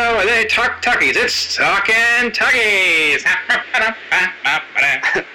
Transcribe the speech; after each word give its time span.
welcome 0.00 0.10
show 0.10 0.16
where 0.16 0.26
they 0.26 0.48
talk 0.48 0.82
talkies. 0.82 1.16
It's 1.16 1.56
Talking 1.56 2.32
Talkies. 2.32 3.24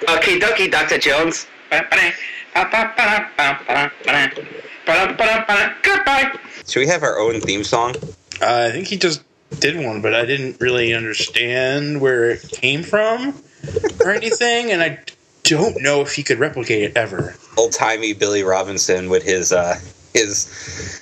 Okie 0.07 0.39
dokie, 0.39 0.71
Dr. 0.71 0.97
Jones. 0.97 1.47
Goodbye. 1.71 2.13
Should 6.67 6.79
we 6.79 6.87
have 6.87 7.03
our 7.03 7.19
own 7.19 7.41
theme 7.41 7.63
song? 7.63 7.95
Uh, 8.41 8.67
I 8.67 8.71
think 8.71 8.87
he 8.87 8.97
just 8.97 9.23
did 9.59 9.83
one, 9.83 10.01
but 10.01 10.13
I 10.13 10.25
didn't 10.25 10.59
really 10.59 10.93
understand 10.93 12.01
where 12.01 12.31
it 12.31 12.41
came 12.51 12.83
from 12.83 13.35
or 13.99 14.11
anything, 14.11 14.71
and 14.71 14.81
I 14.81 14.99
don't 15.43 15.81
know 15.81 16.01
if 16.01 16.13
he 16.13 16.23
could 16.23 16.39
replicate 16.39 16.83
it 16.83 16.97
ever. 16.97 17.35
Old 17.57 17.73
timey 17.73 18.13
Billy 18.13 18.43
Robinson 18.43 19.09
with 19.09 19.23
his 19.23 19.51
uh, 19.51 19.79
his 20.13 21.01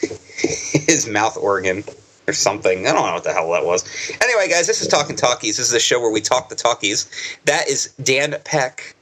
his 0.00 1.08
mouth 1.08 1.36
organ 1.36 1.84
or 2.30 2.32
something. 2.32 2.86
I 2.86 2.92
don't 2.92 3.04
know 3.04 3.12
what 3.14 3.24
the 3.24 3.32
hell 3.32 3.50
that 3.52 3.66
was. 3.66 3.84
Anyway, 4.22 4.48
guys, 4.48 4.66
this 4.68 4.80
is 4.80 4.88
Talking 4.88 5.16
Talkies. 5.16 5.56
This 5.58 5.66
is 5.66 5.72
a 5.74 5.80
show 5.80 6.00
where 6.00 6.10
we 6.12 6.20
talk 6.20 6.48
the 6.48 6.54
talkies. 6.54 7.10
That 7.44 7.68
is 7.68 7.92
Dan 8.02 8.36
Peck. 8.44 8.94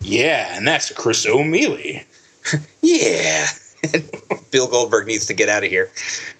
Yeah, 0.00 0.56
and 0.56 0.66
that's 0.66 0.92
Chris 0.92 1.26
O'Mealy. 1.26 2.04
Yeah. 2.82 3.46
Bill 4.50 4.66
Goldberg 4.66 5.06
needs 5.06 5.26
to 5.26 5.34
get 5.34 5.48
out 5.50 5.62
of 5.62 5.70
here. 5.70 5.90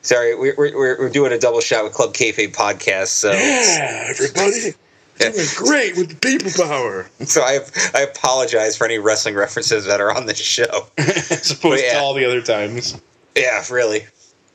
Sorry, 0.03 0.35
we're, 0.35 0.55
we're, 0.57 0.75
we're 0.99 1.09
doing 1.11 1.33
a 1.33 1.39
double 1.39 1.61
shot 1.61 1.85
with 1.85 1.93
Club 1.93 2.13
Kayfabe 2.15 2.55
podcast, 2.55 3.09
so 3.09 3.31
Yeah, 3.33 4.07
everybody. 4.09 4.73
Doing 5.21 5.47
great 5.57 5.97
with 5.99 6.09
the 6.09 6.17
people 6.17 6.51
power. 6.67 7.07
so 7.27 7.43
I 7.43 7.59
I 7.95 8.01
apologize 8.01 8.75
for 8.79 8.87
any 8.87 8.99
wrestling 8.99 9.35
references 9.35 9.85
that 9.85 10.01
are 10.01 10.11
on 10.17 10.25
this 10.25 10.39
show. 10.39 10.87
As 10.97 11.51
opposed 11.51 11.83
Yeah. 11.85 11.93
to 11.95 11.99
all 12.01 12.15
the 12.15 12.25
other 12.25 12.41
times. 12.41 12.99
Yeah, 13.37 13.63
really. 13.71 14.07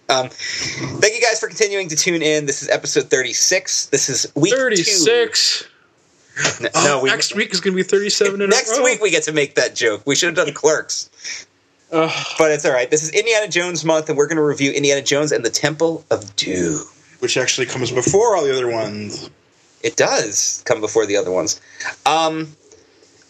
Um, 0.07 0.29
thank 0.29 1.15
you 1.15 1.21
guys 1.21 1.39
for 1.39 1.47
continuing 1.47 1.87
to 1.89 1.95
tune 1.95 2.21
in. 2.21 2.45
This 2.45 2.61
is 2.61 2.69
episode 2.69 3.09
36. 3.09 3.87
This 3.87 4.09
is 4.09 4.31
week 4.35 4.51
two. 4.53 4.59
36. 4.59 5.65
Oh, 6.37 6.83
No, 6.85 7.01
we, 7.01 7.09
next 7.09 7.33
week 7.35 7.53
is 7.53 7.61
going 7.61 7.73
to 7.73 7.77
be 7.77 7.83
37 7.87 8.35
in 8.35 8.41
a 8.41 8.47
next 8.47 8.77
week 8.83 9.01
we 9.01 9.09
get 9.09 9.23
to 9.23 9.31
make 9.31 9.55
that 9.55 9.73
joke. 9.73 10.03
We 10.05 10.15
should 10.15 10.35
have 10.37 10.45
done 10.45 10.53
clerks, 10.53 11.09
but 12.37 12.51
it's 12.51 12.65
all 12.65 12.73
right. 12.73 12.89
This 12.91 13.03
is 13.03 13.11
Indiana 13.11 13.47
Jones 13.47 13.85
month, 13.85 14.09
and 14.09 14.17
we're 14.17 14.27
going 14.27 14.35
to 14.37 14.43
review 14.43 14.71
Indiana 14.71 15.01
Jones 15.01 15.31
and 15.31 15.45
the 15.45 15.49
Temple 15.49 16.03
of 16.11 16.35
Doom. 16.35 16.81
which 17.19 17.37
actually 17.37 17.65
comes 17.67 17.89
before 17.91 18.35
all 18.35 18.43
the 18.43 18.53
other 18.53 18.69
ones. 18.69 19.29
It 19.81 19.95
does 19.95 20.61
come 20.65 20.81
before 20.81 21.05
the 21.05 21.15
other 21.15 21.31
ones. 21.31 21.61
Um, 22.05 22.49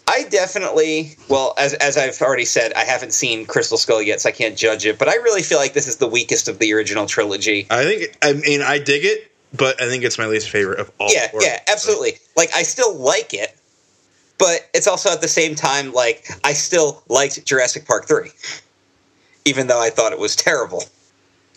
I 0.08 0.24
definitely, 0.30 1.16
well, 1.30 1.54
as 1.58 1.74
as 1.74 1.98
I've 1.98 2.22
already 2.22 2.46
said, 2.46 2.74
I 2.74 2.84
haven't 2.84 3.14
seen 3.14 3.46
Crystal 3.46 3.78
Skull 3.78 4.02
yet, 4.02 4.22
so 4.22 4.30
I 4.30 4.32
can't 4.32 4.56
judge 4.56 4.86
it. 4.86 5.00
But 5.00 5.10
I 5.10 5.16
really 5.16 5.42
feel 5.42 5.58
like 5.58 5.74
this 5.74 5.88
is 5.88 5.98
the 5.98 6.08
weakest 6.08 6.48
of 6.48 6.60
the 6.60 6.74
original 6.74 7.06
trilogy. 7.06 7.68
I 7.70 7.84
think, 7.84 8.18
I 8.22 8.34
mean, 8.34 8.62
I 8.62 8.78
dig 8.80 9.04
it, 9.04 9.32
but 9.54 9.82
I 9.82 9.88
think 9.88 10.04
it's 10.04 10.18
my 10.18 10.28
least 10.28 10.50
favorite 10.50 10.80
of 10.80 10.92
all. 11.00 11.12
yeah, 11.12 11.30
four. 11.30 11.42
yeah, 11.42 11.60
absolutely. 11.68 12.14
Like 12.38 12.50
I 12.56 12.64
still 12.64 12.96
like 12.96 13.34
it, 13.34 13.58
but 14.38 14.70
it's 14.74 14.88
also 14.88 15.10
at 15.10 15.22
the 15.22 15.28
same 15.28 15.56
time 15.56 15.92
like 15.92 16.28
I 16.44 16.54
still 16.54 17.04
liked 17.10 17.44
Jurassic 17.46 17.86
Park 17.86 18.08
three, 18.08 18.30
even 19.44 19.68
though 19.68 19.82
I 19.82 19.90
thought 19.90 20.12
it 20.14 20.20
was 20.20 20.36
terrible 20.36 20.84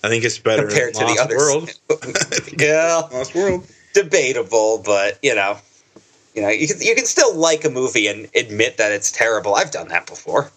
I 0.02 0.08
think 0.08 0.24
it's 0.24 0.38
better 0.38 0.66
compared 0.66 0.94
to 0.94 1.04
the 1.04 1.18
other. 1.20 1.36
World. 1.36 1.70
yeah, 2.58 3.02
Lost 3.12 3.34
World. 3.34 3.66
debatable, 3.94 4.78
but 4.84 5.18
you 5.22 5.34
know, 5.34 5.58
you 6.38 6.44
know, 6.44 6.50
you 6.50 6.68
can 6.68 6.80
you 6.80 6.94
can 6.94 7.04
still 7.04 7.34
like 7.34 7.64
a 7.64 7.70
movie 7.70 8.06
and 8.06 8.28
admit 8.36 8.76
that 8.76 8.92
it's 8.92 9.10
terrible. 9.10 9.56
I've 9.56 9.72
done 9.72 9.88
that 9.88 10.06
before. 10.06 10.52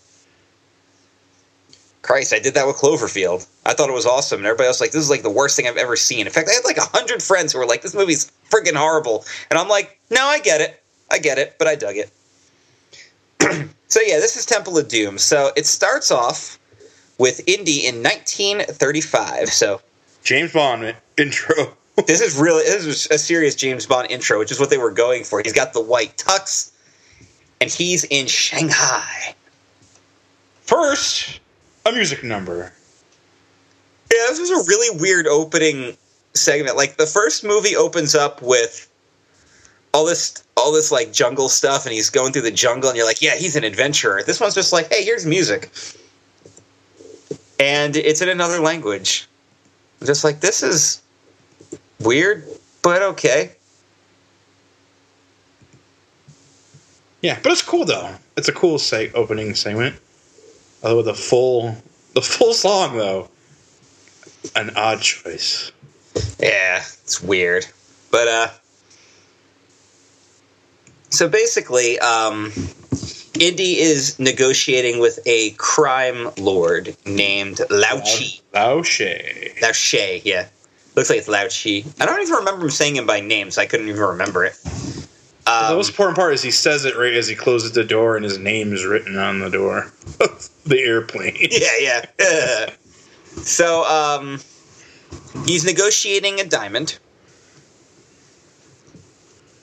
Christ, 2.03 2.33
I 2.33 2.39
did 2.39 2.53
that 2.53 2.67
with 2.67 2.75
Cloverfield. 2.75 3.47
I 3.66 3.73
thought 3.73 3.89
it 3.89 3.94
was 3.94 4.05
awesome, 4.05 4.39
and 4.39 4.45
everybody 4.45 4.67
else 4.67 4.75
was 4.75 4.81
like, 4.81 4.91
"This 4.91 5.01
is 5.01 5.09
like 5.09 5.23
the 5.23 5.31
worst 5.31 5.55
thing 5.55 5.67
I've 5.67 5.78
ever 5.78 5.95
seen." 5.95 6.28
In 6.28 6.31
fact, 6.31 6.50
I 6.50 6.53
had 6.53 6.66
like 6.66 6.78
a 6.78 6.97
hundred 6.97 7.23
friends 7.23 7.51
who 7.51 7.59
were 7.59 7.66
like, 7.66 7.81
"This 7.81 7.95
movie's 7.95 8.31
freaking 8.51 8.75
horrible," 8.75 9.25
and 9.50 9.57
I'm 9.57 9.67
like, 9.67 10.00
"No, 10.11 10.23
I 10.23 10.38
get 10.39 10.61
it, 10.61 10.83
I 11.09 11.17
get 11.17 11.39
it, 11.39 11.55
but 11.57 11.67
I 11.67 11.73
dug 11.73 11.95
it." 11.97 12.11
so 13.88 14.01
yeah, 14.01 14.19
this 14.19 14.38
is 14.38 14.45
Temple 14.45 14.78
of 14.78 14.88
Doom. 14.88 15.17
So 15.17 15.51
it 15.55 15.66
starts 15.66 16.11
off 16.11 16.59
with 17.17 17.41
Indy 17.47 17.88
in 17.88 18.03
1935. 18.03 19.50
So 19.50 19.81
James 20.23 20.53
Bond 20.53 20.95
intro. 21.17 21.75
This 21.96 22.22
is 22.22 22.38
really 22.38 22.63
this 22.63 22.85
is 22.85 23.07
a 23.12 23.18
serious 23.18 23.56
James 23.56 23.85
Bond 23.85 24.09
intro, 24.09 24.40
which 24.40 24.52
is 24.52 24.59
what 24.59 24.69
they 24.69 24.78
were 24.78 24.91
going 24.91 25.24
for. 25.24 25.41
He's 25.41 25.53
got 25.53 25.74
the 25.74 25.81
white 25.81 26.18
tux, 26.18 26.72
and 27.59 27.69
he's 27.69 28.03
in 28.06 28.28
Shanghai. 28.28 29.35
First, 30.62 31.40
a 31.85 31.91
music 31.91 32.24
number. 32.24 32.74
Yeah, 34.12 34.25
this 34.29 34.40
was 34.40 34.52
a 34.52 34.68
really 34.68 35.00
weird 35.00 35.28
opening 35.28 35.97
segment. 36.34 36.78
Like 36.78 36.97
the 36.97 37.06
first 37.06 37.44
movie 37.44 37.75
opens 37.75 38.16
up 38.16 38.41
with 38.41 38.88
all 39.94 40.06
this 40.06 40.44
all 40.58 40.72
this 40.72 40.91
like 40.91 41.12
jungle 41.12 41.50
stuff 41.50 41.85
and 41.85 41.94
he's 41.94 42.09
going 42.09 42.31
through 42.34 42.44
the 42.44 42.52
jungle 42.52 42.90
and 42.90 42.97
you're 42.97 43.06
like, 43.06 43.22
yeah, 43.22 43.35
he's 43.35 43.56
an 43.56 43.63
adventurer. 43.63 44.22
This 44.23 44.40
one's 44.40 44.53
just 44.53 44.72
like, 44.72 44.91
hey, 44.91 45.03
here's 45.03 45.25
music. 45.25 45.69
And 47.59 47.96
it's 47.96 48.22
in 48.22 48.29
another 48.29 48.59
language. 48.59 49.28
I'm 50.00 50.08
just 50.08 50.23
like 50.23 50.40
this 50.40 50.63
is 50.63 51.00
weird, 52.03 52.45
but 52.81 53.01
okay. 53.01 53.51
Yeah, 57.22 57.39
but 57.41 57.51
it's 57.51 57.62
cool 57.62 57.85
though. 57.85 58.16
It's 58.35 58.47
a 58.47 58.53
cool 58.53 58.78
seg- 58.78 59.13
opening 59.13 59.53
segment. 59.56 59.95
Although 60.84 61.03
the 61.03 61.13
full, 61.13 61.75
the 62.13 62.22
full 62.22 62.53
song 62.53 62.97
though, 62.97 63.29
an 64.56 64.72
odd 64.75 65.01
choice. 65.01 65.72
Yeah, 66.40 66.78
it's 66.78 67.22
weird. 67.22 67.66
But 68.09 68.28
uh 68.28 68.47
so 71.09 71.29
basically, 71.29 72.00
um 72.00 72.51
Indy 73.40 73.79
is 73.79 74.19
negotiating 74.19 75.00
with 75.00 75.19
a 75.25 75.51
crime 75.51 76.31
lord 76.38 76.95
named 77.06 77.61
Lao 77.69 78.00
Chi. 78.00 78.40
Lao 78.53 78.81
She. 78.81 79.51
Lao 79.61 79.72
She, 79.72 80.22
yeah. 80.25 80.47
Looks 80.96 81.09
like 81.09 81.19
it's 81.19 81.28
Lao 81.28 81.44
Chi. 81.47 81.84
I 82.02 82.06
don't 82.06 82.22
even 82.22 82.34
remember 82.35 82.63
him 82.66 82.69
saying 82.69 82.96
him 82.97 83.06
by 83.06 83.22
name, 83.22 83.50
so 83.52 83.62
I 83.62 83.66
couldn't 83.66 83.88
even 83.88 84.02
remember 84.02 84.44
it. 84.46 84.56
the 84.63 85.07
Um, 85.47 85.75
most 85.78 85.90
important 85.90 86.18
part 86.18 86.34
is 86.34 86.41
he 86.41 86.52
says 86.52 86.84
it 86.85 86.97
right 86.97 87.13
as 87.13 87.28
he 87.28 87.35
closes 87.35 87.72
the 87.72 87.84
door, 87.84 88.16
and 88.18 88.25
his 88.25 88.38
name 88.38 88.74
is 88.74 88.85
written 88.85 89.18
on 89.18 89.40
the 89.40 89.50
door 89.50 89.91
of 90.19 90.50
the 90.66 90.79
airplane. 90.79 91.38
yeah, 91.52 92.06
yeah. 92.19 92.69
so, 93.38 93.85
um, 93.85 94.40
he's 95.46 95.63
negotiating 95.63 96.41
a 96.41 96.46
diamond, 96.46 97.00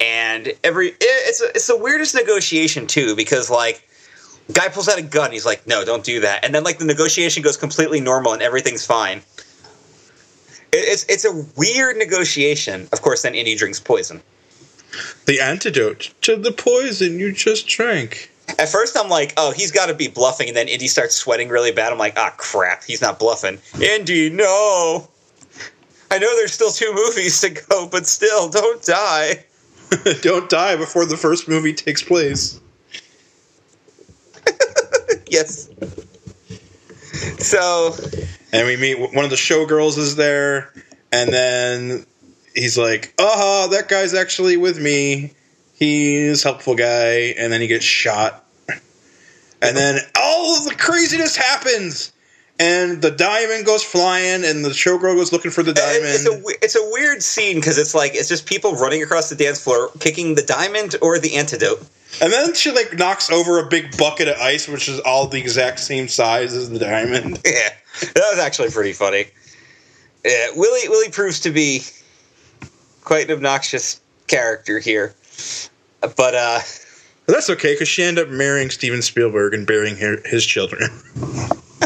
and 0.00 0.52
every 0.64 0.88
it- 0.88 0.96
it's 1.00 1.40
a, 1.42 1.48
it's 1.50 1.66
the 1.66 1.76
weirdest 1.76 2.14
negotiation 2.14 2.86
too 2.86 3.14
because 3.16 3.50
like. 3.50 3.84
Guy 4.50 4.68
pulls 4.68 4.88
out 4.88 4.96
a 4.96 5.02
gun. 5.02 5.30
He's 5.30 5.44
like, 5.44 5.66
"No, 5.66 5.84
don't 5.84 6.02
do 6.02 6.20
that." 6.20 6.42
And 6.42 6.54
then, 6.54 6.64
like, 6.64 6.78
the 6.78 6.86
negotiation 6.86 7.42
goes 7.42 7.58
completely 7.58 8.00
normal, 8.00 8.32
and 8.32 8.40
everything's 8.40 8.86
fine. 8.86 9.20
It- 10.72 10.88
It's 10.88 11.04
it's 11.08 11.24
a 11.24 11.32
weird 11.56 11.96
negotiation. 11.96 12.88
Of 12.92 13.02
course, 13.02 13.22
then 13.22 13.34
Indy 13.34 13.54
drinks 13.54 13.80
poison. 13.80 14.22
The 15.26 15.40
antidote 15.40 16.10
to 16.22 16.36
the 16.36 16.52
poison 16.52 17.18
you 17.18 17.32
just 17.32 17.66
drank. 17.66 18.30
At 18.58 18.70
first, 18.70 18.96
I'm 18.96 19.10
like, 19.10 19.34
"Oh, 19.36 19.50
he's 19.50 19.70
got 19.72 19.86
to 19.86 19.94
be 19.94 20.08
bluffing," 20.08 20.48
and 20.48 20.56
then 20.56 20.68
Indy 20.68 20.88
starts 20.88 21.14
sweating 21.14 21.48
really 21.50 21.70
bad. 21.72 21.92
I'm 21.92 21.98
like, 21.98 22.14
"Ah, 22.16 22.32
crap, 22.36 22.84
he's 22.84 23.02
not 23.02 23.18
bluffing." 23.18 23.58
Indy, 23.80 24.30
no. 24.30 25.08
I 26.10 26.18
know 26.18 26.34
there's 26.36 26.52
still 26.54 26.70
two 26.70 26.92
movies 26.94 27.40
to 27.42 27.50
go, 27.50 27.86
but 27.86 28.06
still, 28.06 28.48
don't 28.48 28.82
die. 28.82 29.44
Don't 30.20 30.50
die 30.50 30.76
before 30.76 31.06
the 31.06 31.16
first 31.16 31.48
movie 31.48 31.72
takes 31.72 32.02
place. 32.02 32.60
Yes. 35.30 35.68
So, 37.38 37.94
And 38.52 38.66
we 38.66 38.76
meet 38.76 38.98
one 38.98 39.24
of 39.24 39.30
the 39.30 39.36
showgirls 39.36 39.98
is 39.98 40.16
there, 40.16 40.72
and 41.12 41.32
then 41.32 42.06
he's 42.54 42.78
like, 42.78 43.14
"Uh 43.18 43.28
huh, 43.28 43.66
that 43.68 43.88
guy's 43.88 44.14
actually 44.14 44.56
with 44.56 44.80
me. 44.80 45.32
He's 45.74 46.44
a 46.44 46.48
helpful 46.48 46.74
guy." 46.74 47.34
And 47.38 47.52
then 47.52 47.60
he 47.60 47.66
gets 47.66 47.84
shot, 47.84 48.44
and 49.60 49.76
then 49.76 50.00
all 50.16 50.56
of 50.56 50.64
the 50.64 50.74
craziness 50.74 51.36
happens, 51.36 52.12
and 52.58 53.02
the 53.02 53.10
diamond 53.10 53.66
goes 53.66 53.82
flying, 53.84 54.44
and 54.44 54.64
the 54.64 54.70
showgirl 54.70 55.16
goes 55.16 55.32
looking 55.32 55.50
for 55.50 55.62
the 55.62 55.74
diamond. 55.74 56.06
it's 56.06 56.26
a 56.26 56.42
it's 56.64 56.76
a 56.76 56.90
weird 56.90 57.22
scene 57.22 57.56
because 57.56 57.78
it's 57.78 57.94
like 57.94 58.14
it's 58.14 58.28
just 58.28 58.46
people 58.46 58.74
running 58.74 59.02
across 59.02 59.28
the 59.28 59.36
dance 59.36 59.62
floor, 59.62 59.90
kicking 60.00 60.34
the 60.34 60.42
diamond 60.42 60.96
or 61.02 61.18
the 61.18 61.36
antidote. 61.36 61.86
And 62.20 62.32
then 62.32 62.54
she 62.54 62.72
like 62.72 62.96
knocks 62.96 63.30
over 63.30 63.58
a 63.58 63.68
big 63.68 63.96
bucket 63.96 64.28
of 64.28 64.38
ice, 64.38 64.66
which 64.66 64.88
is 64.88 64.98
all 65.00 65.26
the 65.28 65.38
exact 65.38 65.78
same 65.80 66.08
size 66.08 66.54
as 66.54 66.70
the 66.70 66.78
diamond. 66.78 67.40
Yeah, 67.44 67.70
that 68.00 68.28
was 68.30 68.38
actually 68.38 68.70
pretty 68.70 68.92
funny. 68.92 69.26
Yeah, 70.24 70.48
Willie 70.54 70.88
Willie 70.88 71.10
proves 71.10 71.40
to 71.40 71.50
be 71.50 71.82
quite 73.04 73.28
an 73.30 73.36
obnoxious 73.36 74.00
character 74.26 74.78
here, 74.78 75.14
but 76.00 76.34
uh, 76.34 76.60
that's 77.26 77.50
okay 77.50 77.74
because 77.74 77.88
she 77.88 78.02
ended 78.02 78.26
up 78.26 78.30
marrying 78.32 78.70
Steven 78.70 79.00
Spielberg 79.02 79.54
and 79.54 79.66
burying 79.66 79.96
her, 79.96 80.16
his 80.24 80.44
children. 80.44 80.90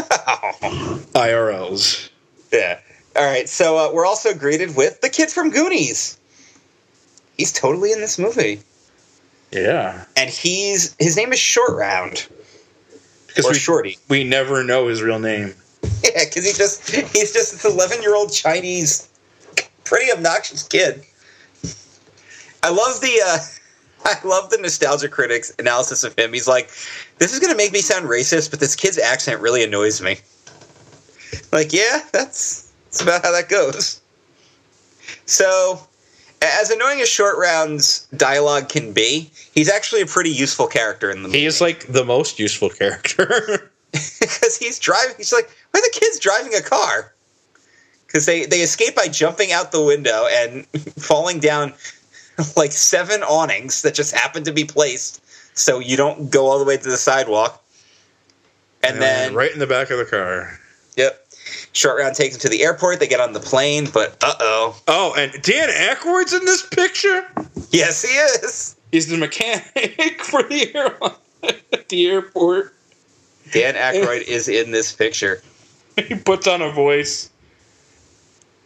IRLs. 1.13 2.09
yeah, 2.51 2.79
All 3.15 3.23
right, 3.25 3.47
so 3.47 3.77
uh, 3.77 3.91
we're 3.93 4.05
also 4.05 4.33
greeted 4.33 4.75
with 4.75 5.01
the 5.01 5.09
kid 5.09 5.29
from 5.29 5.49
Goonies. 5.51 6.17
He's 7.37 7.51
totally 7.51 7.91
in 7.91 7.99
this 8.01 8.17
movie, 8.19 8.61
Yeah. 9.51 10.05
and 10.15 10.29
he's 10.29 10.95
his 10.99 11.15
name 11.17 11.33
is 11.33 11.39
Short 11.39 11.75
Round 11.77 12.27
Because 13.27 13.45
or 13.45 13.51
we, 13.51 13.55
Shorty. 13.57 13.97
we 14.09 14.23
never 14.23 14.63
know 14.63 14.87
his 14.87 15.01
real 15.01 15.19
name. 15.19 15.53
Yeah, 16.03 16.25
because 16.25 16.45
he 16.45 16.51
just 16.51 16.89
he's 16.89 17.31
just 17.31 17.53
this 17.53 17.65
eleven 17.65 18.01
year 18.01 18.13
old 18.13 18.31
Chinese, 18.31 19.09
pretty 19.85 20.11
obnoxious 20.11 20.67
kid. 20.67 21.03
I 22.61 22.69
love 22.69 22.99
the 22.99 23.21
uh, 23.25 23.37
I 24.05 24.27
love 24.27 24.49
the 24.49 24.57
nostalgia 24.57 25.07
critics 25.07 25.53
analysis 25.59 26.03
of 26.03 26.17
him. 26.17 26.33
He's 26.33 26.47
like, 26.47 26.69
this 27.19 27.33
is 27.33 27.39
gonna 27.39 27.55
make 27.55 27.71
me 27.71 27.79
sound 27.79 28.07
racist, 28.07 28.51
but 28.51 28.59
this 28.59 28.75
kid's 28.75 28.97
accent 28.97 29.41
really 29.41 29.63
annoys 29.63 30.01
me. 30.01 30.17
Like, 31.51 31.73
yeah, 31.73 32.01
that's 32.11 32.71
that's 32.85 33.01
about 33.01 33.23
how 33.23 33.31
that 33.31 33.49
goes. 33.49 34.01
So, 35.25 35.79
as 36.41 36.69
annoying 36.69 37.01
as 37.01 37.09
Short 37.09 37.37
Round's 37.37 38.07
dialogue 38.17 38.69
can 38.69 38.93
be, 38.93 39.31
he's 39.53 39.69
actually 39.69 40.01
a 40.01 40.05
pretty 40.05 40.31
useful 40.31 40.67
character 40.67 41.09
in 41.09 41.23
the 41.23 41.29
movie. 41.29 41.39
He 41.39 41.45
is 41.45 41.61
like 41.61 41.87
the 41.87 42.03
most 42.03 42.39
useful 42.39 42.69
character. 42.69 43.71
because 44.29 44.57
he's 44.57 44.79
driving. 44.79 45.15
He's 45.17 45.33
like, 45.33 45.49
why 45.71 45.79
are 45.79 45.83
the 45.83 45.99
kids 45.99 46.19
driving 46.19 46.53
a 46.55 46.61
car? 46.61 47.13
Because 48.07 48.25
they 48.25 48.45
they 48.45 48.61
escape 48.61 48.95
by 48.95 49.07
jumping 49.07 49.51
out 49.51 49.71
the 49.71 49.83
window 49.83 50.27
and 50.31 50.65
falling 50.97 51.39
down 51.39 51.73
like 52.55 52.71
seven 52.71 53.21
awnings 53.23 53.81
that 53.81 53.93
just 53.95 54.13
happen 54.15 54.43
to 54.43 54.51
be 54.53 54.63
placed, 54.65 55.21
so 55.57 55.79
you 55.79 55.97
don't 55.97 56.29
go 56.31 56.47
all 56.47 56.59
the 56.59 56.65
way 56.65 56.77
to 56.77 56.89
the 56.89 56.97
sidewalk. 56.97 57.59
And 58.83 59.01
then, 59.01 59.33
right 59.33 59.51
in 59.51 59.59
the 59.59 59.67
back 59.67 59.89
of 59.91 59.97
the 59.97 60.05
car. 60.05 60.59
yep, 60.97 61.25
short 61.71 61.99
round 61.99 62.15
takes 62.15 62.35
them 62.35 62.41
to 62.41 62.49
the 62.49 62.63
airport. 62.63 62.99
They 62.99 63.07
get 63.07 63.21
on 63.21 63.31
the 63.33 63.39
plane, 63.39 63.87
but 63.93 64.17
uh 64.23 64.33
oh, 64.39 64.81
Oh, 64.87 65.13
and 65.17 65.31
Dan 65.41 65.69
Aykroyd's 65.69 66.33
in 66.33 66.43
this 66.45 66.67
picture. 66.67 67.25
yes, 67.71 68.01
he 68.03 68.09
is. 68.45 68.75
He's 68.91 69.07
the 69.07 69.17
mechanic 69.17 70.21
for 70.21 70.43
the 70.43 70.69
airline 70.75 71.55
at 71.71 71.89
the 71.89 72.07
airport. 72.07 72.72
Dan 73.53 73.75
Aykroyd 73.75 74.21
is 74.27 74.47
in 74.47 74.71
this 74.71 74.91
picture. 74.93 75.41
He 75.95 76.15
puts 76.15 76.47
on 76.47 76.61
a 76.61 76.71
voice. 76.71 77.29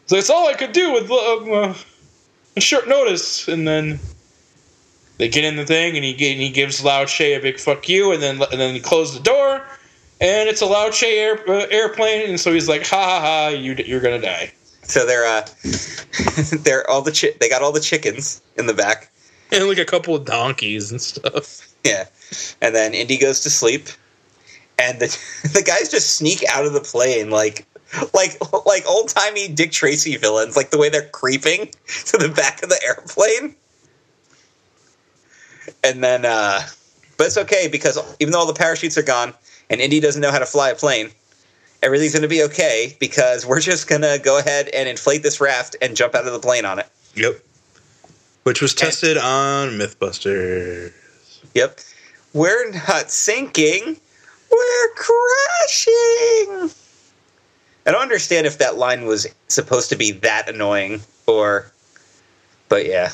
So 0.07 0.15
that's 0.15 0.29
all 0.29 0.47
I 0.47 0.53
could 0.53 0.71
do 0.71 0.93
with 0.93 1.11
um, 1.11 1.51
uh, 1.51 1.73
a 2.55 2.61
short 2.61 2.87
notice, 2.87 3.47
and 3.49 3.67
then 3.67 3.99
they 5.17 5.27
get 5.27 5.43
in 5.43 5.57
the 5.57 5.65
thing, 5.65 5.95
and 5.97 6.05
he 6.05 6.11
and 6.11 6.41
he 6.41 6.49
gives 6.49 6.81
Lao 6.83 7.03
Che 7.05 7.33
a 7.33 7.41
big 7.41 7.59
fuck 7.59 7.89
you, 7.89 8.13
and 8.13 8.23
then 8.23 8.41
and 8.41 8.59
then 8.59 8.73
he 8.73 8.79
closes 8.79 9.17
the 9.17 9.23
door, 9.23 9.61
and 10.21 10.47
it's 10.47 10.61
a 10.61 10.65
Lao 10.65 10.89
Che 10.89 11.17
air, 11.19 11.49
uh, 11.49 11.65
airplane, 11.69 12.29
and 12.29 12.39
so 12.39 12.53
he's 12.53 12.69
like, 12.69 12.85
ha 12.87 12.95
ha 13.03 13.19
ha, 13.19 13.47
you 13.49 13.73
you're 13.85 13.99
gonna 13.99 14.21
die, 14.21 14.53
So 14.83 15.05
they're 15.05 15.25
uh, 15.25 15.45
they're 16.63 16.89
all 16.89 17.01
the 17.01 17.11
chi- 17.11 17.35
they 17.41 17.49
got 17.49 17.61
all 17.61 17.73
the 17.73 17.81
chickens 17.81 18.41
in 18.57 18.67
the 18.67 18.73
back. 18.73 19.11
and 19.51 19.67
like 19.67 19.77
a 19.77 19.85
couple 19.85 20.15
of 20.15 20.23
donkeys 20.23 20.91
and 20.91 21.01
stuff. 21.01 21.67
Yeah. 21.83 22.05
And 22.61 22.73
then 22.75 22.93
Indy 22.93 23.17
goes 23.17 23.41
to 23.41 23.49
sleep. 23.49 23.87
And 24.79 24.99
the 24.99 25.07
the 25.53 25.63
guys 25.63 25.89
just 25.89 26.15
sneak 26.15 26.43
out 26.49 26.65
of 26.65 26.73
the 26.73 26.81
plane 26.81 27.29
like 27.29 27.65
like 28.13 28.37
like 28.65 28.85
old 28.87 29.09
timey 29.09 29.47
Dick 29.47 29.71
Tracy 29.71 30.17
villains, 30.17 30.55
like 30.55 30.69
the 30.69 30.77
way 30.77 30.89
they're 30.89 31.09
creeping 31.09 31.67
to 32.05 32.17
the 32.17 32.29
back 32.29 32.63
of 32.63 32.69
the 32.69 32.79
airplane. 32.85 33.55
And 35.83 36.03
then 36.03 36.25
uh 36.25 36.61
but 37.17 37.27
it's 37.27 37.37
okay 37.37 37.67
because 37.67 37.97
even 38.19 38.31
though 38.31 38.39
all 38.39 38.47
the 38.47 38.53
parachutes 38.53 38.97
are 38.97 39.03
gone 39.03 39.33
and 39.69 39.81
Indy 39.81 39.99
doesn't 39.99 40.21
know 40.21 40.31
how 40.31 40.39
to 40.39 40.45
fly 40.45 40.69
a 40.69 40.75
plane, 40.75 41.09
everything's 41.81 42.13
gonna 42.13 42.27
be 42.27 42.43
okay 42.43 42.95
because 42.99 43.45
we're 43.45 43.59
just 43.59 43.87
gonna 43.87 44.19
go 44.19 44.37
ahead 44.37 44.67
and 44.69 44.87
inflate 44.87 45.23
this 45.23 45.41
raft 45.41 45.75
and 45.81 45.95
jump 45.95 46.13
out 46.13 46.27
of 46.27 46.33
the 46.33 46.39
plane 46.39 46.65
on 46.65 46.79
it. 46.79 46.87
Yep. 47.15 47.39
Which 48.43 48.61
was 48.61 48.73
tested 48.73 49.17
on 49.17 49.71
MythBusters. 49.71 50.93
Yep. 51.53 51.79
We're 52.33 52.71
not 52.71 53.09
sinking. 53.11 53.97
We're 54.51 54.89
crashing. 54.95 56.71
I 57.85 57.91
don't 57.91 58.01
understand 58.01 58.47
if 58.47 58.57
that 58.57 58.77
line 58.77 59.05
was 59.05 59.27
supposed 59.47 59.89
to 59.89 59.95
be 59.95 60.11
that 60.11 60.49
annoying 60.49 61.01
or 61.25 61.71
but 62.69 62.85
yeah. 62.85 63.09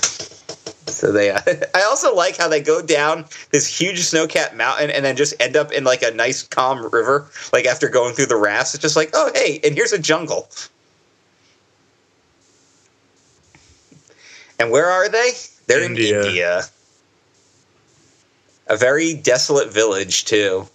So 0.88 1.12
they 1.12 1.32
uh, 1.32 1.42
I 1.76 1.84
also 1.84 2.16
like 2.16 2.38
how 2.38 2.48
they 2.48 2.62
go 2.62 2.82
down 2.82 3.26
this 3.52 3.68
huge 3.68 4.00
snow-capped 4.02 4.56
mountain 4.56 4.90
and 4.90 5.06
then 5.06 5.16
just 5.16 5.34
end 5.40 5.56
up 5.56 5.72
in 5.72 5.84
like 5.84 6.02
a 6.02 6.12
nice 6.12 6.44
calm 6.44 6.84
river 6.92 7.28
like 7.52 7.66
after 7.66 7.88
going 7.88 8.16
through 8.16 8.28
the 8.28 8.36
rafts. 8.36 8.74
It's 8.74 8.82
just 8.82 8.96
like, 8.96 9.12
"Oh, 9.14 9.32
hey, 9.34 9.60
and 9.64 9.76
here's 9.76 9.94
a 9.94 10.00
jungle." 10.00 10.50
And 14.60 14.72
where 14.72 14.90
are 14.90 15.10
they? 15.10 15.32
They're 15.68 15.84
India. 15.84 16.22
in 16.22 16.28
India. 16.28 16.64
A 18.68 18.78
very 18.78 19.14
desolate 19.14 19.74
village, 19.74 20.26
too. 20.26 20.68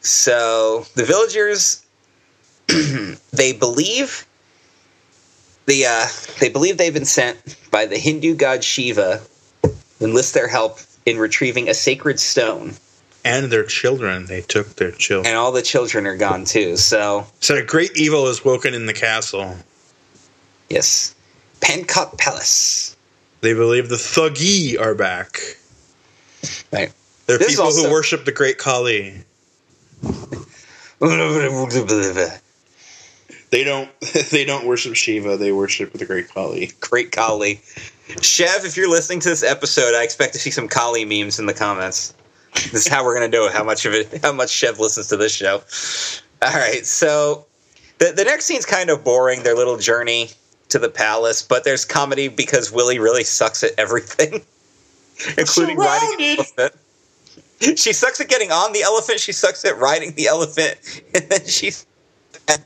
So 0.00 0.86
the 0.94 1.04
villagers, 1.04 1.84
they 3.32 3.52
believe 3.52 4.26
the 5.66 5.86
uh, 5.86 6.06
they 6.40 6.48
believe 6.48 6.78
they've 6.78 6.94
been 6.94 7.04
sent 7.04 7.56
by 7.70 7.86
the 7.86 7.98
Hindu 7.98 8.34
god 8.34 8.64
Shiva, 8.64 9.20
enlist 10.00 10.34
their 10.34 10.48
help 10.48 10.78
in 11.06 11.18
retrieving 11.18 11.68
a 11.68 11.74
sacred 11.74 12.18
stone, 12.20 12.74
And 13.24 13.50
their 13.50 13.64
children. 13.64 14.26
They 14.26 14.40
took 14.42 14.76
their 14.76 14.90
children. 14.92 15.26
and 15.28 15.36
all 15.36 15.52
the 15.52 15.62
children 15.62 16.06
are 16.06 16.16
gone 16.16 16.44
too. 16.44 16.76
So 16.76 17.26
So 17.40 17.56
a 17.56 17.62
great 17.62 17.96
evil 17.96 18.26
is 18.28 18.44
woken 18.44 18.74
in 18.74 18.86
the 18.86 18.92
castle. 18.94 19.54
yes, 20.68 21.14
Pankot 21.60 22.18
Palace. 22.18 22.96
They 23.42 23.54
believe 23.54 23.88
the 23.88 23.96
Thuggee 23.96 24.78
are 24.80 24.94
back. 24.94 25.40
Right. 26.72 26.92
They're 27.26 27.38
This 27.38 27.52
people 27.52 27.66
also- 27.66 27.84
who 27.86 27.90
worship 27.90 28.24
the 28.24 28.32
great 28.32 28.58
Kali. 28.58 29.14
They 33.50 33.64
don't 33.64 33.90
they 34.30 34.44
don't 34.44 34.64
worship 34.66 34.94
Shiva, 34.94 35.36
they 35.36 35.50
worship 35.50 35.92
the 35.92 36.06
great 36.06 36.28
Kali. 36.32 36.70
Great 36.80 37.10
Kali. 37.10 37.60
Chev, 38.20 38.64
if 38.64 38.76
you're 38.76 38.88
listening 38.88 39.18
to 39.20 39.28
this 39.28 39.42
episode, 39.42 39.94
I 39.94 40.04
expect 40.04 40.34
to 40.34 40.38
see 40.38 40.50
some 40.50 40.68
Kali 40.68 41.04
memes 41.04 41.40
in 41.40 41.46
the 41.46 41.54
comments. 41.54 42.14
This 42.54 42.86
is 42.86 42.88
how 42.88 43.04
we're 43.04 43.14
gonna 43.14 43.28
know 43.28 43.50
how 43.50 43.64
much 43.64 43.86
of 43.86 43.92
it 43.92 44.22
how 44.22 44.32
much 44.32 44.50
Chev 44.50 44.78
listens 44.78 45.08
to 45.08 45.16
this 45.16 45.34
show. 45.34 45.62
All 46.42 46.52
right, 46.56 46.86
so 46.86 47.46
the 47.98 48.12
the 48.12 48.24
next 48.24 48.44
scene's 48.44 48.66
kind 48.66 48.88
of 48.88 49.02
boring, 49.02 49.42
their 49.42 49.56
little 49.56 49.78
journey 49.78 50.30
to 50.68 50.78
the 50.78 50.88
palace, 50.88 51.42
but 51.42 51.64
there's 51.64 51.84
comedy 51.84 52.28
because 52.28 52.70
Willie 52.70 53.00
really 53.00 53.24
sucks 53.24 53.64
at 53.64 53.72
everything. 53.78 54.42
including 55.38 55.76
riding 55.76 56.08
an 56.08 56.18
Surrounded. 56.18 56.38
elephant. 56.38 56.74
She 57.76 57.92
sucks 57.92 58.20
at 58.20 58.28
getting 58.28 58.50
on 58.50 58.72
the 58.72 58.82
elephant, 58.82 59.20
she 59.20 59.32
sucks 59.32 59.64
at 59.64 59.76
riding 59.76 60.14
the 60.14 60.28
elephant, 60.28 60.78
and 61.14 61.28
then 61.28 61.46
she's 61.46 61.86
at, 62.48 62.64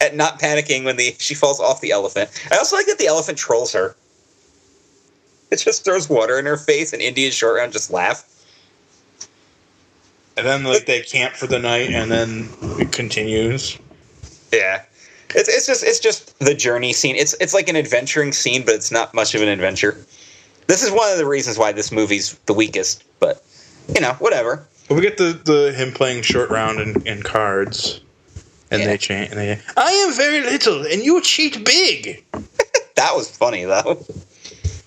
at 0.00 0.16
not 0.16 0.40
panicking 0.40 0.84
when 0.84 0.96
the 0.96 1.14
she 1.18 1.34
falls 1.34 1.60
off 1.60 1.80
the 1.80 1.92
elephant. 1.92 2.30
I 2.50 2.56
also 2.56 2.76
like 2.76 2.86
that 2.86 2.98
the 2.98 3.06
elephant 3.06 3.38
trolls 3.38 3.72
her. 3.72 3.96
It 5.50 5.56
just 5.56 5.84
throws 5.84 6.08
water 6.08 6.38
in 6.38 6.46
her 6.46 6.56
face, 6.56 6.92
and 6.92 7.02
Indian 7.02 7.30
Short 7.30 7.56
Round 7.56 7.72
just 7.72 7.90
laugh. 7.90 8.28
And 10.36 10.46
then 10.46 10.64
like 10.64 10.86
they 10.86 11.02
camp 11.02 11.34
for 11.34 11.46
the 11.46 11.58
night 11.58 11.90
and 11.90 12.10
then 12.10 12.48
it 12.80 12.90
continues. 12.90 13.78
Yeah, 14.50 14.82
it's 15.34 15.48
it's 15.48 15.66
just 15.66 15.84
it's 15.84 16.00
just 16.00 16.38
the 16.38 16.54
journey 16.54 16.92
scene. 16.94 17.16
It's 17.16 17.34
it's 17.40 17.54
like 17.54 17.68
an 17.68 17.76
adventuring 17.76 18.32
scene, 18.32 18.64
but 18.64 18.74
it's 18.74 18.90
not 18.90 19.12
much 19.12 19.34
of 19.34 19.42
an 19.42 19.48
adventure. 19.48 20.04
This 20.68 20.82
is 20.82 20.90
one 20.90 21.12
of 21.12 21.18
the 21.18 21.26
reasons 21.26 21.58
why 21.58 21.72
this 21.72 21.92
movie's 21.92 22.38
the 22.46 22.54
weakest. 22.54 23.04
But 23.20 23.44
you 23.94 24.00
know, 24.00 24.12
whatever. 24.14 24.66
But 24.88 24.94
we 24.96 25.00
get 25.02 25.16
the, 25.16 25.32
the 25.44 25.72
him 25.72 25.92
playing 25.92 26.22
short 26.22 26.50
round 26.50 26.80
in, 26.80 27.06
and 27.06 27.24
cards. 27.24 28.00
And 28.70 28.80
Yeah. 28.80 28.86
they 28.88 28.98
chant 28.98 29.30
and 29.30 29.38
they 29.38 29.60
I 29.76 29.90
am 29.90 30.14
very 30.14 30.40
little 30.40 30.86
and 30.86 31.02
you 31.02 31.20
cheat 31.22 31.64
big. 31.64 32.24
That 32.94 33.16
was 33.16 33.34
funny 33.34 33.64
though. 33.64 34.04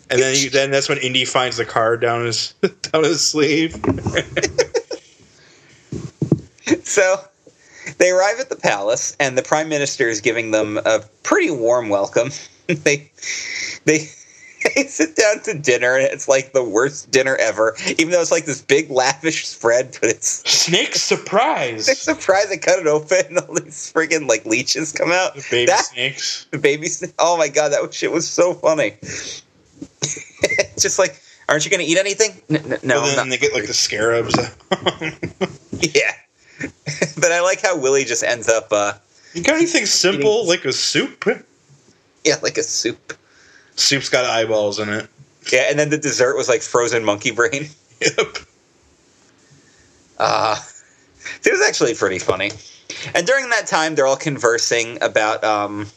And 0.10 0.22
then 0.22 0.36
you, 0.38 0.50
then 0.52 0.70
that's 0.72 0.88
when 0.88 1.00
Indy 1.00 1.26
finds 1.26 1.58
the 1.58 1.66
card 1.66 2.02
down 2.02 2.24
his 2.26 2.54
down 2.92 3.04
his 3.04 3.22
sleeve. 3.22 3.76
So 6.84 7.20
they 7.98 8.10
arrive 8.12 8.40
at 8.40 8.50
the 8.50 8.56
palace, 8.56 9.16
and 9.20 9.38
the 9.38 9.44
prime 9.44 9.70
minister 9.70 10.08
is 10.08 10.22
giving 10.22 10.52
them 10.52 10.78
a 10.78 11.02
pretty 11.24 11.52
warm 11.52 11.90
welcome. 11.90 12.30
they 12.68 13.12
they 13.86 14.10
they 14.76 14.84
sit 14.84 15.16
down 15.16 15.40
to 15.44 15.54
dinner, 15.54 15.96
and 15.96 16.06
it's 16.06 16.28
like 16.28 16.52
the 16.54 16.64
worst 16.64 17.12
dinner 17.12 17.36
ever. 17.36 17.76
Even 17.98 18.10
though 18.12 18.22
it's 18.22 18.32
like 18.32 18.46
this 18.46 18.62
big 18.62 18.90
lavish 18.90 19.46
spread, 19.48 19.98
but 20.02 20.10
it's 20.10 20.50
Snake 20.50 20.96
surprise. 20.96 21.86
Snake 21.86 21.98
surprise! 21.98 22.50
they 22.50 22.58
cut 22.58 22.80
it 22.80 22.88
open, 22.88 23.18
and 23.30 23.38
all 23.48 23.54
these 23.56 23.92
friggin' 23.94 24.28
like 24.28 24.46
leeches 24.46 24.92
come 24.92 25.12
out. 25.12 25.36
The 25.36 25.46
Baby 25.52 25.66
That- 25.68 25.86
snakes. 25.86 26.48
The 26.52 26.58
baby, 26.58 26.88
oh 27.20 27.38
my 27.38 27.48
god, 27.50 27.70
that 27.74 27.94
shit 27.94 28.12
was 28.12 28.28
so 28.28 28.54
funny. 28.54 28.96
just 30.80 31.00
like, 31.00 31.20
aren't 31.50 31.66
you 31.66 31.72
gonna 31.72 31.84
eat 31.84 31.98
anything? 31.98 32.42
No, 32.50 32.60
and 32.60 32.74
I'm 32.74 32.80
then 33.06 33.16
not. 33.16 33.30
they 33.30 33.38
get 33.38 33.54
like 33.54 33.68
the 33.68 33.74
scarabs. 33.74 34.36
Yeah. 35.72 36.12
but 37.18 37.32
I 37.32 37.42
like 37.42 37.62
how 37.62 37.78
Willie 37.78 38.06
just 38.06 38.24
ends 38.24 38.48
up 38.48 38.68
uh, 38.72 38.94
You 39.34 39.44
got 39.44 39.56
anything 39.56 39.86
simple 39.86 40.48
like 40.48 40.64
a 40.66 40.72
soup? 40.74 41.26
Yeah, 42.24 42.36
like 42.42 42.58
a 42.58 42.64
soup. 42.64 43.14
Soup's 43.76 44.10
got 44.10 44.26
eyeballs 44.26 44.80
in 44.80 44.90
it. 44.90 45.08
Yeah, 45.52 45.68
and 45.70 45.78
then 45.78 45.90
the 45.90 45.98
dessert 45.98 46.36
was 46.36 46.50
like 46.50 46.62
frozen 46.62 47.04
monkey 47.04 47.32
brain. 47.32 47.68
Yep. 48.02 48.38
Uh, 50.18 50.58
it 51.46 51.52
was 51.52 51.62
actually 51.68 51.94
pretty 51.96 52.20
funny. 52.20 52.52
And 53.14 53.26
during 53.26 53.50
that 53.50 53.68
time, 53.68 53.96
they're 53.96 54.06
all 54.06 54.18
conversing 54.18 55.02
about 55.02 55.44
um, 55.44 55.88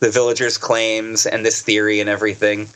the 0.00 0.10
villagers' 0.10 0.58
claims 0.58 1.26
and 1.26 1.44
this 1.44 1.62
theory 1.62 2.00
and 2.00 2.08
everything. 2.08 2.68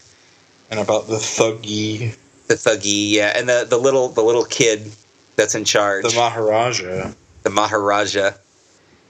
And 0.70 0.78
about 0.80 1.06
the 1.08 1.16
Thuggee, 1.16 2.16
The 2.46 2.54
Thuggee, 2.54 3.10
yeah, 3.12 3.32
and 3.34 3.48
the, 3.48 3.66
the 3.68 3.78
little 3.78 4.08
the 4.10 4.22
little 4.22 4.44
kid 4.44 4.92
that's 5.36 5.54
in 5.54 5.64
charge, 5.64 6.04
the 6.04 6.14
Maharaja. 6.14 7.12
the 7.42 7.50
Maharaja, 7.50 8.30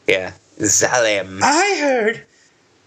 yeah, 0.06 0.32
Zalim. 0.58 1.40
I 1.42 1.78
heard, 1.80 2.26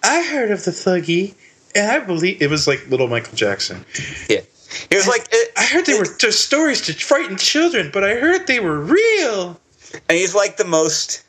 I 0.04 0.24
heard 0.24 0.52
of 0.52 0.64
the 0.66 0.72
Thuggee, 0.72 1.36
and 1.76 1.92
I 1.92 2.00
believe 2.00 2.42
it 2.42 2.50
was 2.50 2.68
like 2.68 2.88
little 2.90 3.08
Michael 3.08 3.36
Jackson. 3.36 3.86
Yeah, 4.30 4.42
It 4.90 4.96
was 4.96 5.08
like, 5.08 5.28
it, 5.32 5.52
I 5.58 5.66
heard 5.66 5.86
they 5.86 5.98
were 5.98 6.06
just 6.18 6.46
stories 6.46 6.82
to 6.82 6.94
frighten 6.94 7.38
children, 7.38 7.90
but 7.94 8.04
I 8.04 8.16
heard 8.16 8.48
they 8.48 8.60
were 8.60 8.80
real. 8.80 9.60
and 10.10 10.18
he's 10.18 10.36
like 10.36 10.58
the 10.58 10.66
most. 10.66 11.24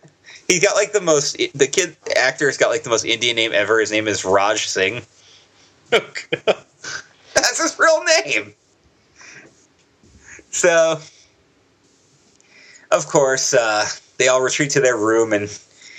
He's 0.49 0.61
got 0.62 0.75
like 0.76 0.92
the 0.92 1.00
most. 1.00 1.37
The 1.54 1.66
kid 1.66 1.96
actor's 2.16 2.56
got 2.58 2.68
like 2.68 2.82
the 2.82 2.90
most 2.90 3.04
Indian 3.04 3.37
name 3.37 3.52
ever. 3.54 3.80
His 3.80 3.90
name 3.90 4.06
is 4.08 4.25
Raj 4.25 4.66
Singh. 4.66 5.02
Oh, 5.94 6.00
God. 6.46 6.56
That's 7.34 7.62
his 7.62 7.78
real 7.78 8.02
name. 8.25 8.54
So, 10.50 10.99
of 12.90 13.06
course, 13.08 13.52
uh, 13.52 13.84
they 14.18 14.28
all 14.28 14.40
retreat 14.42 14.70
to 14.70 14.80
their 14.80 14.96
room 14.96 15.32
and 15.34 15.49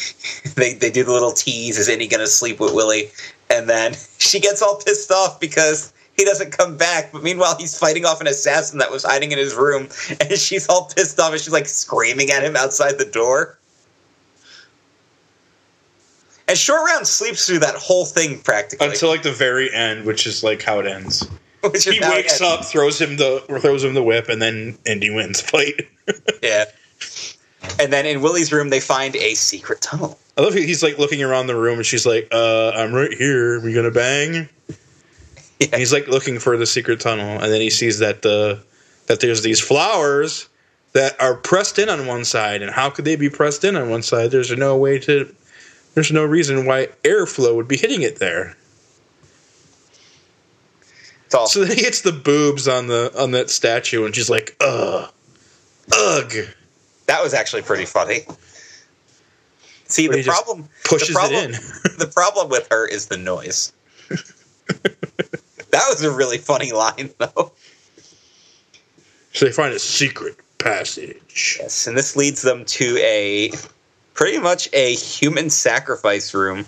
they, 0.56 0.74
they 0.74 0.90
do 0.90 1.04
the 1.04 1.12
little 1.12 1.32
tease 1.32 1.78
is 1.78 1.90
any 1.90 2.08
going 2.08 2.22
to 2.22 2.28
sleep 2.28 2.60
with 2.60 2.74
Willie? 2.74 3.12
And 3.50 3.70
then 3.70 3.94
she 4.18 4.40
gets 4.40 4.62
all 4.62 4.78
pissed 4.78 5.12
off 5.12 5.40
because 5.40 5.94
he 6.18 6.26
doesn't 6.26 6.52
come 6.52 6.78
back. 6.78 7.12
But 7.12 7.24
meanwhile, 7.24 7.58
he's 7.58 7.78
fighting 7.78 8.06
off 8.06 8.22
an 8.22 8.28
assassin 8.28 8.80
that 8.80 8.92
was 8.92 9.04
hiding 9.04 9.32
in 9.32 9.38
his 9.38 9.56
room. 9.56 9.90
And 10.22 10.38
she's 10.38 10.68
all 10.70 10.92
pissed 10.96 11.20
off 11.20 11.32
and 11.32 11.42
she's 11.42 11.54
like 11.54 11.68
screaming 11.68 12.30
at 12.32 12.44
him 12.44 12.56
outside 12.56 12.98
the 12.98 13.06
door. 13.06 13.58
And 16.48 16.58
Short 16.58 16.86
Round 16.86 17.08
sleeps 17.08 17.48
through 17.48 17.60
that 17.60 17.76
whole 17.76 18.06
thing 18.06 18.40
practically. 18.40 18.88
Until 18.88 19.10
like 19.10 19.24
the 19.24 19.32
very 19.32 19.74
end, 19.74 20.06
which 20.06 20.28
is 20.28 20.44
like 20.44 20.62
how 20.62 20.80
it 20.80 20.86
ends. 20.86 21.28
which 21.62 21.86
He 21.86 22.00
wakes 22.02 22.42
up, 22.42 22.66
throws 22.66 23.00
him 23.00 23.16
the 23.16 23.42
throws 23.62 23.84
him 23.84 23.94
the 23.94 24.04
whip, 24.04 24.28
and 24.28 24.42
then 24.42 24.78
Indy 24.86 25.10
wins 25.10 25.42
the 25.42 25.48
fight. 25.48 25.88
Yeah. 26.44 26.66
And 27.80 27.92
then 27.92 28.06
in 28.06 28.22
Willie's 28.22 28.52
room, 28.52 28.70
they 28.70 28.80
find 28.80 29.16
a 29.16 29.34
secret 29.34 29.82
tunnel. 29.82 30.20
I 30.38 30.42
love 30.42 30.56
it. 30.56 30.64
He's 30.64 30.84
like 30.84 30.98
looking 30.98 31.22
around 31.22 31.48
the 31.48 31.56
room, 31.56 31.78
and 31.78 31.86
she's 31.86 32.06
like, 32.06 32.28
uh, 32.32 32.72
"I'm 32.72 32.94
right 32.94 33.14
here. 33.14 33.60
We 33.60 33.74
gonna 33.74 33.92
bang?" 33.92 34.50
Yeah. 35.60 35.68
And 35.72 35.76
he's 35.76 35.94
like 35.94 36.08
looking 36.08 36.40
for 36.40 36.58
the 36.58 36.66
secret 36.66 37.00
tunnel, 37.00 37.40
and 37.40 37.52
then 37.52 37.62
he 37.62 37.70
sees 37.70 38.00
that 38.00 38.22
the 38.22 38.60
that 39.08 39.20
there's 39.20 39.44
these 39.44 39.60
flowers 39.60 40.48
that 40.94 41.20
are 41.22 41.36
pressed 41.36 41.80
in 41.80 41.90
on 41.90 42.08
one 42.08 42.26
side, 42.26 42.62
and 42.62 42.72
how 42.72 42.90
could 42.90 43.06
they 43.06 43.16
be 43.16 43.30
pressed 43.30 43.64
in 43.64 43.76
on 43.76 43.90
one 43.90 44.02
side? 44.04 44.32
There's 44.32 44.52
no 44.52 44.78
way 44.78 45.00
to. 45.00 45.34
There's 45.94 46.12
no 46.12 46.26
reason 46.26 46.66
why 46.66 46.88
airflow 47.04 47.56
would 47.56 47.68
be 47.68 47.78
hitting 47.78 48.02
it 48.02 48.18
there. 48.18 48.56
So 51.48 51.64
then 51.64 51.78
he 51.78 51.84
hits 51.84 52.02
the 52.02 52.12
boobs 52.12 52.68
on 52.68 52.88
the 52.88 53.12
on 53.18 53.32
that 53.32 53.50
statue, 53.50 54.06
and 54.06 54.16
she's 54.16 54.30
like, 54.30 54.56
"Ugh, 54.60 55.12
ugh." 55.92 56.34
That 57.08 57.22
was 57.24 57.34
actually 57.34 57.62
pretty 57.62 57.86
funny. 57.86 58.22
See, 59.86 60.08
the 60.08 60.24
problem 60.24 60.70
Pushes 60.86 61.10
the 61.10 61.14
problem, 61.14 61.52
it 61.52 61.56
in. 61.56 61.98
the 62.00 62.08
problem 62.08 62.50
with 62.50 62.68
her 62.72 62.88
is 62.88 63.08
the 63.08 63.18
noise. 63.18 63.74
that 64.10 65.86
was 65.90 66.04
a 66.04 66.12
really 66.12 66.38
funny 66.38 66.72
line, 66.72 67.12
though. 67.18 67.52
So 69.34 69.46
they 69.46 69.52
find 69.52 69.74
a 69.74 69.80
secret 69.80 70.38
passage. 70.58 71.58
Yes, 71.60 71.88
and 71.88 71.98
this 71.98 72.16
leads 72.16 72.42
them 72.42 72.66
to 72.66 72.98
a 73.00 73.52
pretty 74.14 74.40
much 74.40 74.70
a 74.74 74.94
human 74.96 75.50
sacrifice 75.50 76.34
room. 76.34 76.66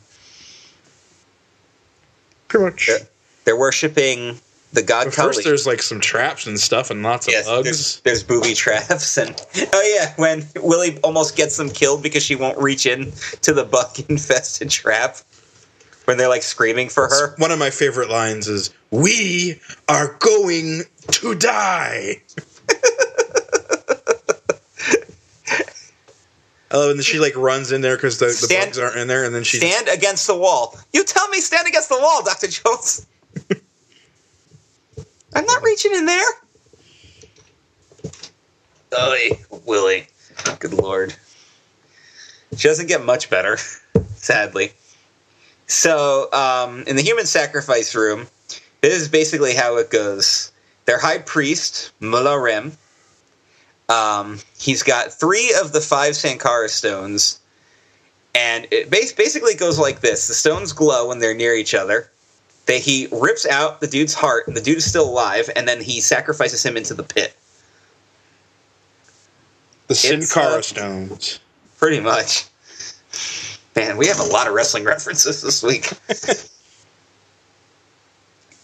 Pretty 2.47 2.65
much. 2.65 2.89
Yeah. 2.89 2.97
They're 3.45 3.57
worshiping 3.57 4.39
the 4.75 4.83
god 4.83 5.05
But 5.05 5.13
Kali. 5.15 5.27
first, 5.33 5.43
there's 5.43 5.65
like 5.65 5.81
some 5.81 5.99
traps 5.99 6.45
and 6.47 6.59
stuff, 6.59 6.91
and 6.91 7.01
lots 7.01 7.27
of 7.27 7.33
Yes, 7.33 7.45
bugs. 7.47 7.63
there's, 7.63 7.99
there's 8.01 8.23
booby 8.23 8.53
traps 8.53 9.17
and 9.17 9.41
oh 9.73 9.95
yeah, 9.95 10.13
when 10.17 10.45
Willie 10.57 10.99
almost 11.03 11.35
gets 11.35 11.57
them 11.57 11.69
killed 11.69 12.03
because 12.03 12.21
she 12.23 12.35
won't 12.35 12.57
reach 12.59 12.85
in 12.85 13.11
to 13.41 13.53
the 13.53 13.63
bug 13.63 13.97
infested 14.09 14.69
trap 14.69 15.17
when 16.05 16.17
they're 16.17 16.29
like 16.29 16.43
screaming 16.43 16.89
for 16.89 17.07
her. 17.07 17.35
One 17.37 17.51
of 17.51 17.57
my 17.57 17.71
favorite 17.71 18.09
lines 18.09 18.47
is, 18.47 18.71
"We 18.91 19.59
are 19.89 20.15
going 20.19 20.83
to 21.11 21.35
die." 21.35 22.21
Oh. 26.71 26.91
And 26.91 27.01
she 27.03 27.19
like 27.19 27.35
runs 27.37 27.71
in 27.71 27.79
there 27.81 27.95
because 27.95 28.17
the, 28.17 28.25
the 28.25 28.31
Stand- 28.33 28.65
bugs 28.71 28.79
aren't 28.79 28.97
in 28.97 29.07
there, 29.07 29.23
and 29.23 29.33
then 29.33 29.43
she 29.45 29.59
just- 29.59 29.71
Stand 29.71 29.87
against 29.97 30.27
the 30.27 30.35
wall. 30.35 30.77
You 30.93 31.05
tell 31.05 31.25
me 31.29 31.39
stand 31.39 31.67
against 31.67 31.87
the 31.89 31.97
wall, 32.01 32.21
Dr. 32.23 32.47
Jones. 32.47 33.05
I'm 35.35 35.45
not 35.45 35.63
reaching 35.63 35.93
in 35.93 36.05
there. 36.05 36.25
Oh, 38.93 39.17
Willie. 39.65 40.07
Good 40.59 40.73
lord. 40.73 41.13
She 42.55 42.67
doesn't 42.67 42.87
get 42.87 43.03
much 43.03 43.29
better, 43.29 43.57
sadly. 44.15 44.71
So, 45.67 46.31
um, 46.31 46.83
in 46.87 46.95
the 46.95 47.01
human 47.01 47.25
sacrifice 47.25 47.93
room, 47.93 48.27
this 48.81 48.93
is 48.93 49.09
basically 49.09 49.53
how 49.53 49.77
it 49.77 49.89
goes. 49.89 50.51
Their 50.85 50.99
high 50.99 51.17
priest, 51.17 51.91
Mola 51.99 52.39
Ram, 52.39 52.77
um, 53.89 54.39
he's 54.57 54.83
got 54.83 55.11
three 55.11 55.53
of 55.59 55.73
the 55.73 55.81
five 55.81 56.15
Sankara 56.15 56.69
stones 56.69 57.39
and 58.35 58.67
it 58.69 58.91
bas- 58.91 59.13
basically 59.13 59.55
goes 59.55 59.79
like 59.79 60.01
this: 60.01 60.27
the 60.27 60.33
stones 60.33 60.73
glow 60.73 61.07
when 61.07 61.19
they're 61.19 61.33
near 61.33 61.55
each 61.55 61.73
other. 61.73 62.11
They, 62.65 62.79
he 62.79 63.07
rips 63.11 63.45
out 63.45 63.79
the 63.79 63.87
dude's 63.87 64.13
heart, 64.13 64.47
and 64.47 64.57
the 64.57 64.61
dude 64.61 64.77
is 64.77 64.85
still 64.85 65.07
alive, 65.07 65.49
and 65.55 65.67
then 65.67 65.81
he 65.81 66.01
sacrifices 66.01 66.65
him 66.65 66.77
into 66.77 66.93
the 66.93 67.03
pit. 67.03 67.35
the 69.87 69.95
Sin 69.95 70.23
Cara 70.25 70.59
uh, 70.59 70.61
stones. 70.61 71.39
Pretty 71.77 71.99
much. 71.99 72.45
Man, 73.75 73.97
we 73.97 74.07
have 74.07 74.19
a 74.19 74.23
lot 74.23 74.47
of 74.47 74.53
wrestling 74.53 74.83
references 74.95 75.41
this 75.41 75.61
week. 75.61 75.91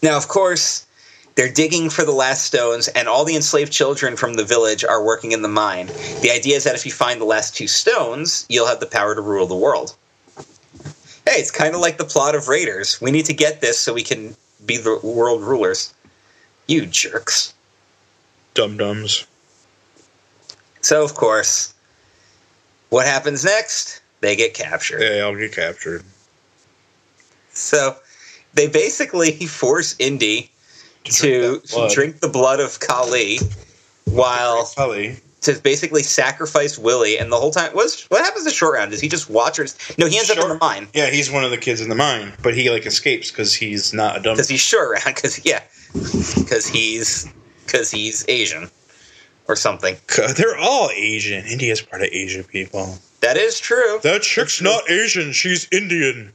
now, 0.02 0.16
of 0.16 0.26
course, 0.26 0.86
they're 1.34 1.52
digging 1.52 1.88
for 1.88 2.04
the 2.04 2.12
last 2.12 2.44
stones, 2.44 2.88
and 2.88 3.08
all 3.08 3.24
the 3.24 3.36
enslaved 3.36 3.72
children 3.72 4.16
from 4.16 4.34
the 4.34 4.44
village 4.44 4.84
are 4.84 5.02
working 5.02 5.32
in 5.32 5.42
the 5.42 5.48
mine. 5.48 5.86
The 6.22 6.30
idea 6.30 6.56
is 6.56 6.64
that 6.64 6.74
if 6.74 6.84
you 6.84 6.92
find 6.92 7.20
the 7.20 7.24
last 7.24 7.54
two 7.54 7.68
stones, 7.68 8.46
you'll 8.48 8.66
have 8.66 8.80
the 8.80 8.86
power 8.86 9.14
to 9.14 9.20
rule 9.20 9.46
the 9.46 9.54
world. 9.54 9.94
Hey, 11.26 11.38
it's 11.38 11.50
kind 11.50 11.74
of 11.74 11.80
like 11.80 11.98
the 11.98 12.04
plot 12.04 12.34
of 12.34 12.48
Raiders. 12.48 13.00
We 13.00 13.10
need 13.10 13.26
to 13.26 13.34
get 13.34 13.60
this 13.60 13.78
so 13.78 13.94
we 13.94 14.02
can 14.02 14.34
be 14.66 14.76
the 14.76 14.98
world 15.02 15.42
rulers. 15.42 15.94
You 16.66 16.86
jerks. 16.86 17.54
Dum 18.54 18.76
dums. 18.76 19.26
So, 20.80 21.04
of 21.04 21.14
course, 21.14 21.74
what 22.90 23.06
happens 23.06 23.44
next? 23.44 24.00
They 24.20 24.36
get 24.36 24.54
captured. 24.54 25.00
Yeah, 25.00 25.24
I'll 25.24 25.36
get 25.36 25.52
captured. 25.52 26.02
So 27.50 27.96
they 28.54 28.68
basically 28.68 29.32
force 29.46 29.96
Indy 29.98 30.50
to 31.04 31.60
blood. 31.70 31.90
drink 31.92 32.20
the 32.20 32.28
blood 32.28 32.60
of 32.60 32.80
Kali 32.80 33.38
while 34.04 34.64
Sully. 34.64 35.16
To 35.42 35.54
basically 35.60 36.02
sacrifice 36.02 36.78
Willie. 36.78 37.18
And 37.18 37.30
the 37.30 37.36
whole 37.36 37.50
time, 37.50 37.72
what's, 37.72 38.04
what 38.10 38.24
happens 38.24 38.44
to 38.44 38.50
Short 38.50 38.74
Round? 38.74 38.90
Does 38.90 39.00
he 39.00 39.08
just 39.08 39.28
watch 39.28 39.58
or 39.58 39.66
no? 39.98 40.06
He 40.06 40.16
ends 40.18 40.30
up 40.30 40.38
in 40.38 40.48
the 40.48 40.58
mine 40.60 40.88
Yeah, 40.94 41.10
he's 41.10 41.30
one 41.30 41.44
of 41.44 41.50
the 41.50 41.58
kids 41.58 41.80
in 41.80 41.88
the 41.88 41.94
mine, 41.94 42.32
but 42.42 42.54
he 42.54 42.70
like 42.70 42.86
escapes 42.86 43.30
because 43.30 43.54
he's 43.54 43.92
not 43.92 44.16
a 44.16 44.20
dumb. 44.22 44.34
because 44.36 44.48
he's 44.54 44.60
Short 44.60 44.90
Round. 44.90 45.14
Because 45.14 45.44
yeah, 45.44 45.62
because 45.92 46.66
he's 46.66 47.28
because 47.66 47.90
he's 47.90 48.24
Asian 48.28 48.70
or 49.48 49.56
something. 49.56 49.96
They're 50.36 50.58
all 50.58 50.90
Asian. 50.90 51.44
India's 51.44 51.82
part 51.82 52.02
of 52.02 52.08
Asian 52.12 52.44
people. 52.44 52.98
That 53.20 53.36
is 53.36 53.58
true. 53.60 54.00
That 54.02 54.22
chick's 54.22 54.60
not 54.60 54.88
Asian. 54.90 55.32
She's 55.32 55.68
Indian. 55.72 56.32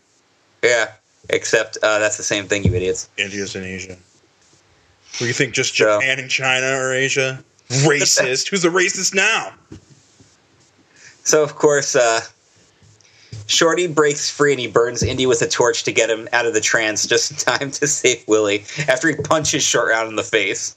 Yeah, 0.63 0.91
except 1.29 1.77
uh, 1.83 1.99
that's 1.99 2.17
the 2.17 2.23
same 2.23 2.45
thing, 2.47 2.63
you 2.63 2.73
idiots. 2.73 3.09
India's 3.17 3.55
in 3.55 3.63
Asia. 3.63 3.95
What 3.95 5.19
do 5.19 5.27
you 5.27 5.33
think? 5.33 5.53
Just 5.53 5.75
So- 5.75 5.99
Japan 5.99 6.19
and 6.19 6.29
China 6.29 6.67
are 6.67 6.93
Asia? 6.93 7.43
Racist. 7.69 8.49
Who's 8.49 8.65
a 8.65 8.69
racist 8.69 9.13
now? 9.13 9.53
So 11.23 11.43
of 11.43 11.55
course, 11.55 11.95
uh, 11.95 12.21
Shorty 13.47 13.87
breaks 13.87 14.29
free 14.29 14.53
and 14.53 14.59
he 14.59 14.67
burns 14.67 15.03
Indy 15.03 15.25
with 15.25 15.41
a 15.41 15.47
torch 15.47 15.83
to 15.83 15.91
get 15.91 16.09
him 16.09 16.27
out 16.33 16.45
of 16.45 16.53
the 16.53 16.61
trance 16.61 17.05
just 17.05 17.31
in 17.31 17.37
time 17.37 17.71
to 17.71 17.87
save 17.87 18.23
Willie 18.27 18.65
after 18.87 19.09
he 19.09 19.15
punches 19.15 19.63
Short 19.63 19.89
Round 19.89 20.09
in 20.09 20.15
the 20.15 20.23
face, 20.23 20.75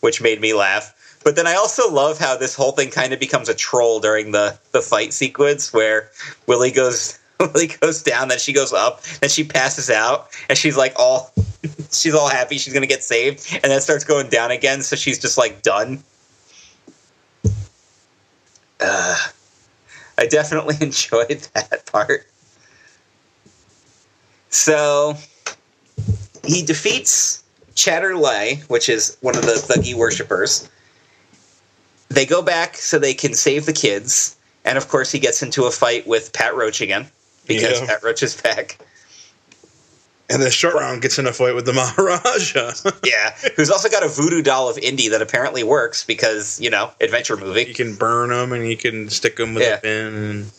which 0.00 0.20
made 0.20 0.40
me 0.40 0.54
laugh. 0.54 0.94
But 1.24 1.36
then 1.36 1.46
I 1.46 1.54
also 1.54 1.90
love 1.90 2.18
how 2.18 2.36
this 2.36 2.54
whole 2.54 2.72
thing 2.72 2.90
kind 2.90 3.12
of 3.12 3.20
becomes 3.20 3.48
a 3.48 3.54
troll 3.54 4.00
during 4.00 4.32
the, 4.32 4.58
the 4.72 4.80
fight 4.80 5.12
sequence 5.12 5.72
where 5.72 6.10
Willie 6.46 6.72
goes 6.72 7.18
Willie 7.40 7.68
goes 7.80 8.02
down, 8.02 8.28
then 8.28 8.38
she 8.38 8.52
goes 8.52 8.72
up, 8.72 9.02
then 9.20 9.30
she 9.30 9.42
passes 9.44 9.90
out, 9.90 10.28
and 10.48 10.56
she's 10.56 10.76
like 10.76 10.92
all 10.96 11.32
she's 11.90 12.14
all 12.14 12.28
happy 12.28 12.58
she's 12.58 12.72
gonna 12.72 12.86
get 12.86 13.02
saved, 13.02 13.48
and 13.52 13.64
then 13.64 13.80
starts 13.80 14.04
going 14.04 14.28
down 14.28 14.50
again, 14.50 14.82
so 14.82 14.96
she's 14.96 15.18
just 15.18 15.38
like 15.38 15.62
done. 15.62 16.02
Uh, 18.84 19.16
I 20.18 20.26
definitely 20.26 20.76
enjoyed 20.80 21.46
that 21.54 21.86
part. 21.86 22.26
So 24.50 25.16
he 26.44 26.62
defeats 26.62 27.42
Chattar 27.74 28.18
Lal, 28.18 28.56
which 28.68 28.88
is 28.88 29.16
one 29.20 29.36
of 29.36 29.42
the 29.42 29.52
Thuggee 29.52 29.94
worshippers. 29.94 30.68
They 32.08 32.26
go 32.26 32.42
back 32.42 32.76
so 32.76 32.98
they 32.98 33.14
can 33.14 33.32
save 33.32 33.64
the 33.64 33.72
kids, 33.72 34.36
and 34.64 34.76
of 34.76 34.88
course 34.88 35.10
he 35.10 35.18
gets 35.18 35.42
into 35.42 35.64
a 35.64 35.70
fight 35.70 36.06
with 36.06 36.32
Pat 36.34 36.54
Roach 36.54 36.82
again 36.82 37.06
because 37.46 37.80
Yeah. 37.80 37.86
Pat 37.86 38.02
Roach 38.02 38.22
is 38.22 38.38
back. 38.40 38.78
And 40.32 40.42
the 40.42 40.50
short 40.50 40.74
round 40.74 41.02
gets 41.02 41.18
in 41.18 41.26
a 41.26 41.32
fight 41.32 41.54
with 41.54 41.66
the 41.66 41.72
Maharaja. 41.74 42.72
Yeah, 43.04 43.34
who's 43.56 43.70
also 43.70 43.88
got 43.88 44.02
a 44.02 44.08
voodoo 44.08 44.40
doll 44.42 44.68
of 44.70 44.78
Indy 44.78 45.08
that 45.08 45.20
apparently 45.22 45.62
works 45.62 46.04
because 46.04 46.58
you 46.60 46.70
know 46.70 46.90
adventure 47.00 47.36
movie. 47.36 47.64
you 47.64 47.74
can 47.74 47.94
burn 47.96 48.30
them 48.30 48.52
and 48.52 48.68
you 48.68 48.76
can 48.76 49.08
stick 49.10 49.36
them 49.36 49.54
with 49.54 49.62
Yeah. 49.64 49.74
a 49.76 49.80
pin 49.80 50.14
and 50.14 50.52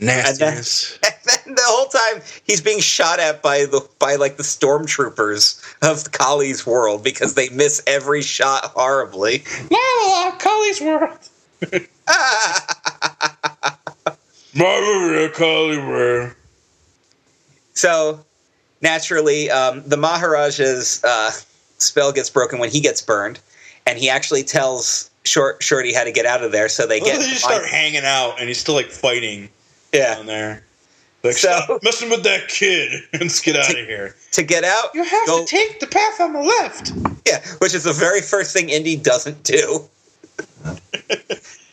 nastiness. 0.00 0.98
And 1.26 1.40
then 1.46 1.54
the 1.54 1.62
whole 1.64 1.86
time 1.86 2.22
he's 2.46 2.60
being 2.60 2.80
shot 2.80 3.18
at 3.18 3.40
by 3.42 3.64
the 3.64 3.80
by 3.98 4.16
like 4.16 4.36
the 4.36 4.42
stormtroopers 4.42 5.58
of 5.82 6.12
Kali's 6.12 6.66
world 6.66 7.02
because 7.02 7.32
they 7.34 7.48
miss 7.48 7.82
every 7.86 8.20
shot 8.22 8.64
horribly. 8.74 9.42
La 9.70 9.78
la 9.78 10.24
la, 10.30 10.36
Kali's 10.38 10.80
world. 10.82 11.18
Maria 14.54 15.28
Kali 15.30 15.78
world. 15.78 16.34
So 17.72 18.24
naturally, 18.84 19.50
um, 19.50 19.82
the 19.86 19.96
Maharaja's 19.96 21.02
uh, 21.02 21.32
spell 21.78 22.12
gets 22.12 22.30
broken 22.30 22.60
when 22.60 22.70
he 22.70 22.78
gets 22.80 23.02
burned, 23.02 23.40
and 23.86 23.98
he 23.98 24.08
actually 24.08 24.44
tells 24.44 25.10
Short 25.24 25.60
Shorty 25.62 25.92
how 25.92 26.04
to 26.04 26.12
get 26.12 26.26
out 26.26 26.44
of 26.44 26.52
there. 26.52 26.68
So 26.68 26.86
they 26.86 27.00
Well, 27.00 27.10
get 27.10 27.18
they 27.20 27.30
just 27.30 27.42
start 27.44 27.66
hanging 27.66 28.04
out 28.04 28.38
and 28.38 28.46
he's 28.48 28.58
still 28.58 28.74
like 28.74 28.90
fighting 28.90 29.48
yeah 29.92 30.14
down 30.14 30.26
there. 30.26 30.62
Like, 31.24 31.32
So- 31.38 31.58
stop 31.64 31.82
messing 31.82 32.10
with 32.10 32.22
that 32.24 32.48
kid 32.48 33.02
and 33.14 33.22
let's 33.22 33.40
get 33.40 33.56
out 33.56 33.70
of 33.70 33.76
here. 33.76 34.14
to 34.32 34.42
get 34.42 34.62
out. 34.62 34.90
You 34.94 35.02
have 35.04 35.26
go- 35.26 35.40
to 35.40 35.46
take 35.46 35.80
the 35.80 35.86
path 35.86 36.20
on 36.20 36.34
the 36.34 36.40
left. 36.42 36.92
yeah, 37.26 37.42
which 37.58 37.74
is 37.74 37.84
the 37.84 37.94
very 37.94 38.20
first 38.20 38.52
thing 38.52 38.68
Indy 38.68 38.94
doesn't 38.96 39.42
do. 39.42 39.88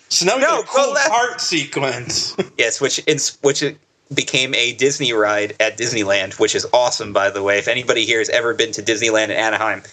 So 0.09 0.25
now 0.25 0.35
we 0.35 0.41
No, 0.41 0.47
got 0.49 0.63
a 0.63 0.67
cool 0.67 0.91
left. 0.93 1.09
heart 1.09 1.39
sequence. 1.41 2.35
Yes, 2.57 2.81
which 2.81 2.99
in, 2.99 3.17
which 3.43 3.63
it 3.63 3.77
became 4.13 4.53
a 4.55 4.73
Disney 4.73 5.13
ride 5.13 5.55
at 5.59 5.77
Disneyland, 5.77 6.39
which 6.39 6.55
is 6.55 6.67
awesome, 6.73 7.13
by 7.13 7.29
the 7.29 7.41
way. 7.41 7.57
If 7.57 7.67
anybody 7.67 8.05
here 8.05 8.19
has 8.19 8.29
ever 8.29 8.53
been 8.53 8.71
to 8.73 8.81
Disneyland 8.81 9.25
in 9.25 9.31
Anaheim, 9.31 9.83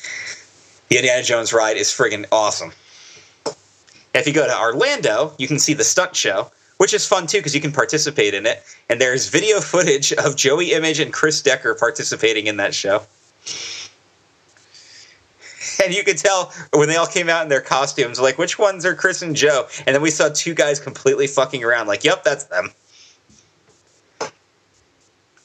the 0.88 0.96
Indiana 0.96 1.22
Jones 1.22 1.52
ride 1.52 1.76
is 1.76 1.88
friggin' 1.88 2.26
awesome. 2.32 2.72
If 4.14 4.26
you 4.26 4.32
go 4.32 4.46
to 4.46 4.58
Orlando, 4.58 5.34
you 5.38 5.46
can 5.46 5.58
see 5.58 5.74
the 5.74 5.84
stunt 5.84 6.16
show, 6.16 6.50
which 6.78 6.94
is 6.94 7.06
fun 7.06 7.26
too 7.26 7.38
because 7.38 7.54
you 7.54 7.60
can 7.60 7.72
participate 7.72 8.34
in 8.34 8.46
it. 8.46 8.62
And 8.88 9.00
there's 9.00 9.28
video 9.28 9.60
footage 9.60 10.12
of 10.12 10.34
Joey 10.34 10.72
Image 10.72 10.98
and 10.98 11.12
Chris 11.12 11.42
Decker 11.42 11.74
participating 11.74 12.46
in 12.46 12.56
that 12.56 12.74
show. 12.74 13.02
And 15.84 15.94
you 15.94 16.02
could 16.02 16.18
tell 16.18 16.52
when 16.72 16.88
they 16.88 16.96
all 16.96 17.06
came 17.06 17.28
out 17.28 17.42
in 17.42 17.48
their 17.48 17.60
costumes, 17.60 18.18
like 18.18 18.38
which 18.38 18.58
ones 18.58 18.84
are 18.84 18.94
Chris 18.94 19.22
and 19.22 19.36
Joe? 19.36 19.68
And 19.86 19.94
then 19.94 20.02
we 20.02 20.10
saw 20.10 20.28
two 20.28 20.54
guys 20.54 20.80
completely 20.80 21.28
fucking 21.28 21.62
around, 21.62 21.86
like, 21.86 22.02
yep, 22.02 22.24
that's 22.24 22.44
them. 22.44 22.72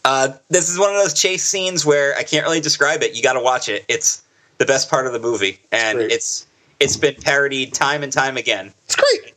Uh, 0.06 0.34
this 0.50 0.70
is 0.70 0.78
one 0.78 0.90
of 0.90 0.96
those 0.96 1.14
chase 1.14 1.44
scenes 1.46 1.86
where 1.86 2.16
I 2.16 2.24
can't 2.24 2.46
really 2.46 2.60
describe 2.60 3.04
it. 3.04 3.16
You 3.16 3.24
got 3.24 3.34
to 3.34 3.40
watch 3.40 3.70
it. 3.70 3.86
It's 3.88 4.24
the 4.58 4.66
best 4.66 4.90
part 4.90 5.08
of 5.08 5.14
the 5.14 5.20
movie, 5.20 5.60
and 5.72 5.98
great. 5.98 6.12
it's 6.12 6.46
it's 6.80 6.98
been 6.98 7.16
parodied 7.16 7.74
time 7.74 8.04
and 8.04 8.12
time 8.12 8.38
again. 8.38 8.74
It's 8.86 8.96
great. 8.96 9.34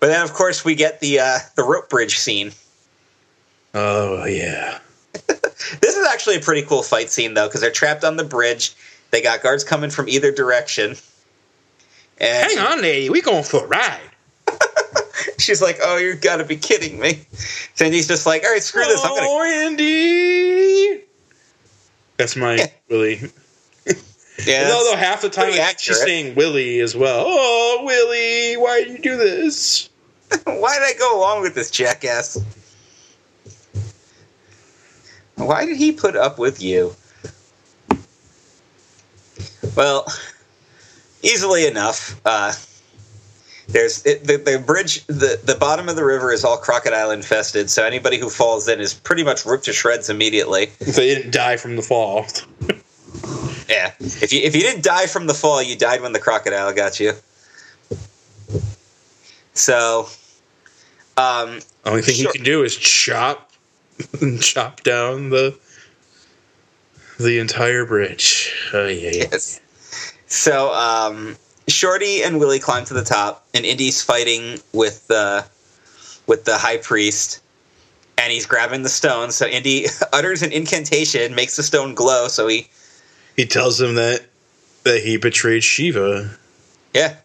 But 0.00 0.08
then, 0.08 0.22
of 0.22 0.32
course, 0.32 0.64
we 0.64 0.74
get 0.74 1.00
the 1.00 1.20
uh, 1.20 1.38
the 1.56 1.62
rope 1.62 1.90
bridge 1.90 2.18
scene. 2.18 2.52
Oh 3.74 4.24
yeah. 4.24 4.78
This 5.80 5.96
is 5.96 6.06
actually 6.06 6.36
a 6.36 6.40
pretty 6.40 6.62
cool 6.62 6.82
fight 6.82 7.08
scene, 7.08 7.32
though, 7.34 7.48
because 7.48 7.62
they're 7.62 7.70
trapped 7.70 8.04
on 8.04 8.16
the 8.16 8.24
bridge. 8.24 8.74
They 9.10 9.22
got 9.22 9.42
guards 9.42 9.64
coming 9.64 9.90
from 9.90 10.08
either 10.08 10.30
direction. 10.30 10.96
And 12.18 12.52
Hang 12.52 12.58
on, 12.58 12.82
lady. 12.82 13.08
We 13.10 13.20
going 13.22 13.42
for 13.42 13.64
a 13.64 13.66
ride. 13.66 14.10
She's 15.46 15.62
like, 15.62 15.78
"Oh, 15.82 15.96
you 15.96 16.14
got 16.14 16.36
to 16.36 16.44
be 16.44 16.56
kidding 16.56 16.98
me!" 16.98 17.20
Sandy's 17.74 18.08
just 18.08 18.26
like, 18.26 18.44
"All 18.44 18.50
right, 18.50 18.62
screw 18.62 18.84
this. 18.84 19.02
I'm 19.02 19.14
gonna." 19.14 19.26
Oh, 19.28 19.66
Andy. 19.66 21.04
That's 22.16 22.36
my 22.36 22.56
Yeah. 22.56 22.66
Willie. 22.90 23.20
Yeah, 24.44 24.70
Although 24.70 24.96
half 24.96 25.22
the 25.22 25.30
time 25.30 25.50
she's 25.78 25.98
saying 25.98 26.34
Willie 26.34 26.80
as 26.80 26.94
well. 26.94 27.24
Oh, 27.26 27.80
Willie, 27.84 28.58
why 28.58 28.84
did 28.84 28.92
you 28.92 28.98
do 28.98 29.16
this? 29.16 29.88
Why 30.44 30.74
did 30.74 30.82
I 30.82 30.92
go 30.98 31.18
along 31.18 31.40
with 31.40 31.54
this 31.54 31.70
jackass? 31.70 32.36
Why 35.36 35.64
did 35.64 35.78
he 35.78 35.90
put 35.90 36.16
up 36.16 36.38
with 36.38 36.60
you? 36.60 36.94
Well, 39.74 40.06
easily 41.22 41.66
enough. 41.66 42.20
Uh, 42.26 42.52
there's 43.68 44.04
it, 44.06 44.24
the 44.24 44.36
the 44.36 44.58
bridge. 44.58 45.04
the 45.06 45.40
The 45.42 45.54
bottom 45.54 45.88
of 45.88 45.96
the 45.96 46.04
river 46.04 46.32
is 46.32 46.44
all 46.44 46.56
crocodile 46.56 47.10
infested, 47.10 47.68
so 47.70 47.84
anybody 47.84 48.18
who 48.18 48.30
falls 48.30 48.68
in 48.68 48.80
is 48.80 48.94
pretty 48.94 49.24
much 49.24 49.44
ripped 49.44 49.64
to 49.64 49.72
shreds 49.72 50.08
immediately. 50.08 50.64
If 50.80 50.96
they 50.96 51.14
didn't 51.14 51.32
die 51.32 51.56
from 51.56 51.76
the 51.76 51.82
fall. 51.82 52.26
Yeah, 53.68 53.92
if 53.98 54.32
you 54.32 54.40
if 54.42 54.54
you 54.54 54.62
didn't 54.62 54.84
die 54.84 55.06
from 55.06 55.26
the 55.26 55.34
fall, 55.34 55.60
you 55.62 55.76
died 55.76 56.00
when 56.00 56.12
the 56.12 56.20
crocodile 56.20 56.72
got 56.72 57.00
you. 57.00 57.14
So, 59.54 60.08
um, 61.16 61.60
Only 61.84 62.02
thing 62.02 62.14
Sure. 62.16 62.30
he 62.32 62.38
can 62.38 62.44
do 62.44 62.62
is 62.62 62.76
chop, 62.76 63.50
chop 64.40 64.82
down 64.82 65.30
the 65.30 65.58
the 67.18 67.38
entire 67.38 67.84
bridge. 67.86 68.54
Oh 68.72 68.86
yeah, 68.86 69.10
yeah. 69.10 69.28
Yes. 69.32 69.60
So, 70.26 70.72
um, 70.74 71.36
Shorty 71.68 72.22
and 72.22 72.38
Willie 72.38 72.60
climb 72.60 72.84
to 72.86 72.94
the 72.94 73.02
top, 73.04 73.44
and 73.54 73.64
Indy's 73.64 74.02
fighting 74.02 74.60
with 74.72 75.06
the 75.08 75.44
with 76.26 76.44
the 76.44 76.56
high 76.58 76.76
priest, 76.78 77.40
and 78.18 78.32
he's 78.32 78.46
grabbing 78.46 78.82
the 78.82 78.88
stone. 78.88 79.30
So 79.30 79.46
Indy 79.46 79.86
utters 80.12 80.42
an 80.42 80.52
incantation, 80.52 81.34
makes 81.34 81.56
the 81.56 81.62
stone 81.62 81.94
glow. 81.94 82.28
So 82.28 82.46
he, 82.48 82.68
He 83.36 83.46
tells 83.46 83.80
him 83.80 83.94
that 83.96 84.26
that 84.84 85.02
he 85.02 85.16
betrayed 85.16 85.64
Shiva. 85.64 86.30
yeah. 86.94 87.16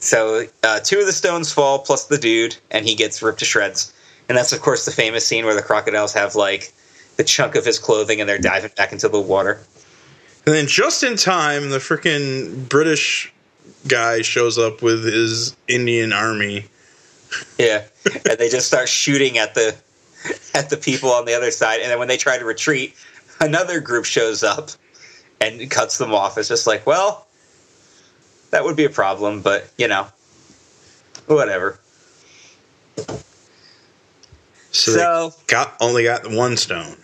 So 0.00 0.46
uh, 0.64 0.80
two 0.80 0.98
of 0.98 1.06
the 1.06 1.12
stones 1.12 1.52
fall, 1.52 1.78
plus 1.78 2.06
the 2.08 2.18
dude, 2.18 2.56
and 2.72 2.84
he 2.84 2.96
gets 2.96 3.22
ripped 3.22 3.38
to 3.38 3.44
shreds. 3.44 3.92
And 4.28 4.36
that's 4.36 4.52
of 4.52 4.60
course 4.60 4.84
the 4.84 4.90
famous 4.90 5.24
scene 5.26 5.44
where 5.44 5.54
the 5.54 5.62
crocodiles 5.62 6.12
have 6.14 6.34
like 6.34 6.72
the 7.18 7.24
chunk 7.24 7.54
of 7.54 7.64
his 7.64 7.78
clothing, 7.78 8.20
and 8.20 8.28
they're 8.28 8.38
diving 8.38 8.72
back 8.76 8.90
into 8.92 9.08
the 9.08 9.20
water. 9.20 9.60
And 10.44 10.54
then 10.54 10.66
just 10.66 11.02
in 11.02 11.16
time, 11.16 11.70
the 11.70 11.78
freaking 11.78 12.68
British 12.68 13.32
guy 13.86 14.22
shows 14.22 14.58
up 14.58 14.82
with 14.82 15.04
his 15.04 15.56
Indian 15.68 16.12
army. 16.12 16.66
Yeah, 17.58 17.84
and 18.28 18.38
they 18.38 18.48
just 18.48 18.66
start 18.66 18.88
shooting 18.88 19.38
at 19.38 19.54
the 19.54 19.74
at 20.54 20.70
the 20.70 20.76
people 20.76 21.10
on 21.10 21.24
the 21.24 21.34
other 21.34 21.50
side, 21.50 21.80
and 21.80 21.90
then 21.90 21.98
when 21.98 22.08
they 22.08 22.16
try 22.16 22.38
to 22.38 22.44
retreat, 22.44 22.94
another 23.40 23.80
group 23.80 24.04
shows 24.04 24.42
up 24.42 24.70
and 25.40 25.70
cuts 25.70 25.98
them 25.98 26.12
off. 26.12 26.36
It's 26.38 26.48
just 26.48 26.66
like, 26.66 26.86
well, 26.86 27.26
that 28.50 28.64
would 28.64 28.76
be 28.76 28.84
a 28.84 28.90
problem, 28.90 29.42
but 29.42 29.70
you 29.78 29.88
know, 29.88 30.06
whatever. 31.26 31.78
So, 34.72 34.92
So, 34.92 35.28
they 35.28 35.44
got 35.46 35.76
only 35.80 36.04
got 36.04 36.30
one 36.30 36.56
stone. 36.56 36.96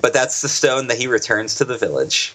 But 0.00 0.12
that's 0.12 0.42
the 0.42 0.48
stone 0.48 0.88
that 0.88 0.98
he 0.98 1.06
returns 1.06 1.56
to 1.56 1.64
the 1.64 1.78
village. 1.78 2.34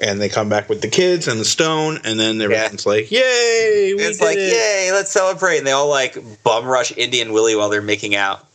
And 0.00 0.20
they 0.20 0.28
come 0.28 0.48
back 0.48 0.68
with 0.68 0.80
the 0.80 0.88
kids 0.88 1.26
and 1.26 1.40
the 1.40 1.44
stone, 1.44 1.98
and 2.04 2.20
then 2.20 2.40
everyone's 2.40 2.86
like, 2.86 3.10
"Yay! 3.10 3.94
We 3.96 4.02
it's 4.02 4.20
like, 4.20 4.36
it!" 4.38 4.52
yay, 4.52 4.90
let's 4.92 5.10
celebrate! 5.10 5.58
And 5.58 5.66
they 5.66 5.72
all 5.72 5.88
like 5.88 6.16
bum 6.44 6.66
rush 6.66 6.96
Indian 6.96 7.32
Willie 7.32 7.56
while 7.56 7.68
they're 7.68 7.82
making 7.82 8.14
out, 8.14 8.46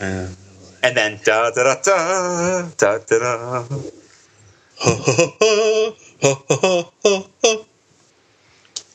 Uh, 0.00 0.28
and 0.82 0.96
then 0.96 1.18
da 1.24 1.50
da 1.50 1.74
da 1.74 1.82
da 1.82 2.68
da 2.76 2.98
da 2.98 3.18
da. 3.18 3.66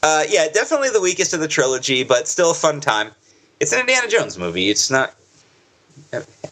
Uh, 0.04 0.23
yeah, 0.30 0.47
definitely 0.54 0.89
the 0.89 1.02
weakest 1.02 1.34
of 1.34 1.41
the 1.41 1.47
trilogy, 1.47 2.04
but 2.04 2.28
still 2.30 2.52
a 2.52 2.54
fun 2.54 2.80
time. 2.80 3.12
It's 3.60 3.73
an 3.73 3.80
Indiana 3.82 4.08
Jones 4.08 4.38
movie. 4.38 4.69
It's 4.69 4.89
not. 4.89 5.13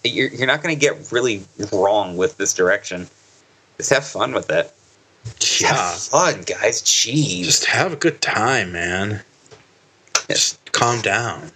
You're, 0.03 0.29
you're 0.29 0.47
not 0.47 0.61
going 0.61 0.75
to 0.75 0.79
get 0.79 1.11
really 1.11 1.43
wrong 1.71 2.17
with 2.17 2.37
this 2.37 2.53
direction. 2.53 3.07
Just 3.77 3.91
have 3.91 4.05
fun 4.05 4.33
with 4.33 4.49
it. 4.49 4.71
Just 5.39 5.61
yeah, 5.61 5.73
Have 5.73 5.99
fun, 6.01 6.41
guys. 6.43 6.81
Jeez. 6.83 7.45
just 7.45 7.65
have 7.65 7.93
a 7.93 7.95
good 7.95 8.21
time, 8.21 8.71
man. 8.71 9.21
Just 10.29 10.71
calm 10.71 11.01
down. 11.01 11.51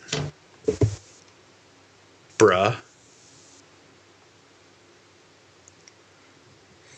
Bruh. 2.37 2.77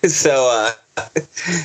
So 0.03 0.49
uh, 0.49 0.71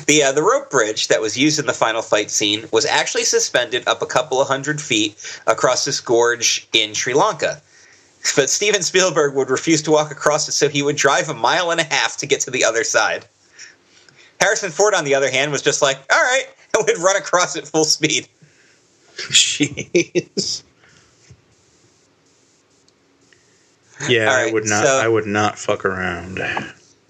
the 0.05 0.21
uh, 0.23 0.31
the 0.31 0.43
rope 0.43 0.69
bridge 0.69 1.07
that 1.07 1.19
was 1.19 1.35
used 1.35 1.57
in 1.57 1.65
the 1.65 1.73
final 1.73 2.03
fight 2.03 2.29
scene 2.29 2.65
was 2.71 2.85
actually 2.85 3.23
suspended 3.23 3.87
up 3.87 4.03
a 4.03 4.05
couple 4.05 4.39
of 4.39 4.47
hundred 4.47 4.79
feet 4.79 5.17
across 5.47 5.85
this 5.85 5.99
gorge 5.99 6.67
in 6.71 6.93
Sri 6.93 7.15
Lanka. 7.15 7.59
But 8.35 8.49
Steven 8.49 8.81
Spielberg 8.83 9.35
would 9.35 9.49
refuse 9.49 9.81
to 9.83 9.91
walk 9.91 10.11
across 10.11 10.47
it, 10.47 10.51
so 10.51 10.67
he 10.69 10.81
would 10.83 10.95
drive 10.97 11.29
a 11.29 11.33
mile 11.33 11.71
and 11.71 11.79
a 11.79 11.83
half 11.83 12.17
to 12.17 12.25
get 12.25 12.41
to 12.41 12.51
the 12.51 12.63
other 12.65 12.83
side. 12.83 13.25
Harrison 14.41 14.71
Ford, 14.71 14.93
on 14.93 15.05
the 15.05 15.15
other 15.15 15.31
hand, 15.31 15.51
was 15.51 15.61
just 15.61 15.81
like, 15.81 15.97
"All 16.11 16.21
right," 16.21 16.45
and 16.77 16.85
would 16.85 16.97
run 16.99 17.15
across 17.15 17.55
at 17.55 17.67
full 17.67 17.85
speed. 17.85 18.27
Jeez. 19.17 20.63
Yeah, 24.07 24.29
All 24.29 24.35
I 24.35 24.51
would 24.51 24.65
not. 24.65 24.85
so- 24.85 24.97
I 24.99 25.07
would 25.07 25.25
not 25.25 25.57
fuck 25.57 25.83
around. 25.85 26.39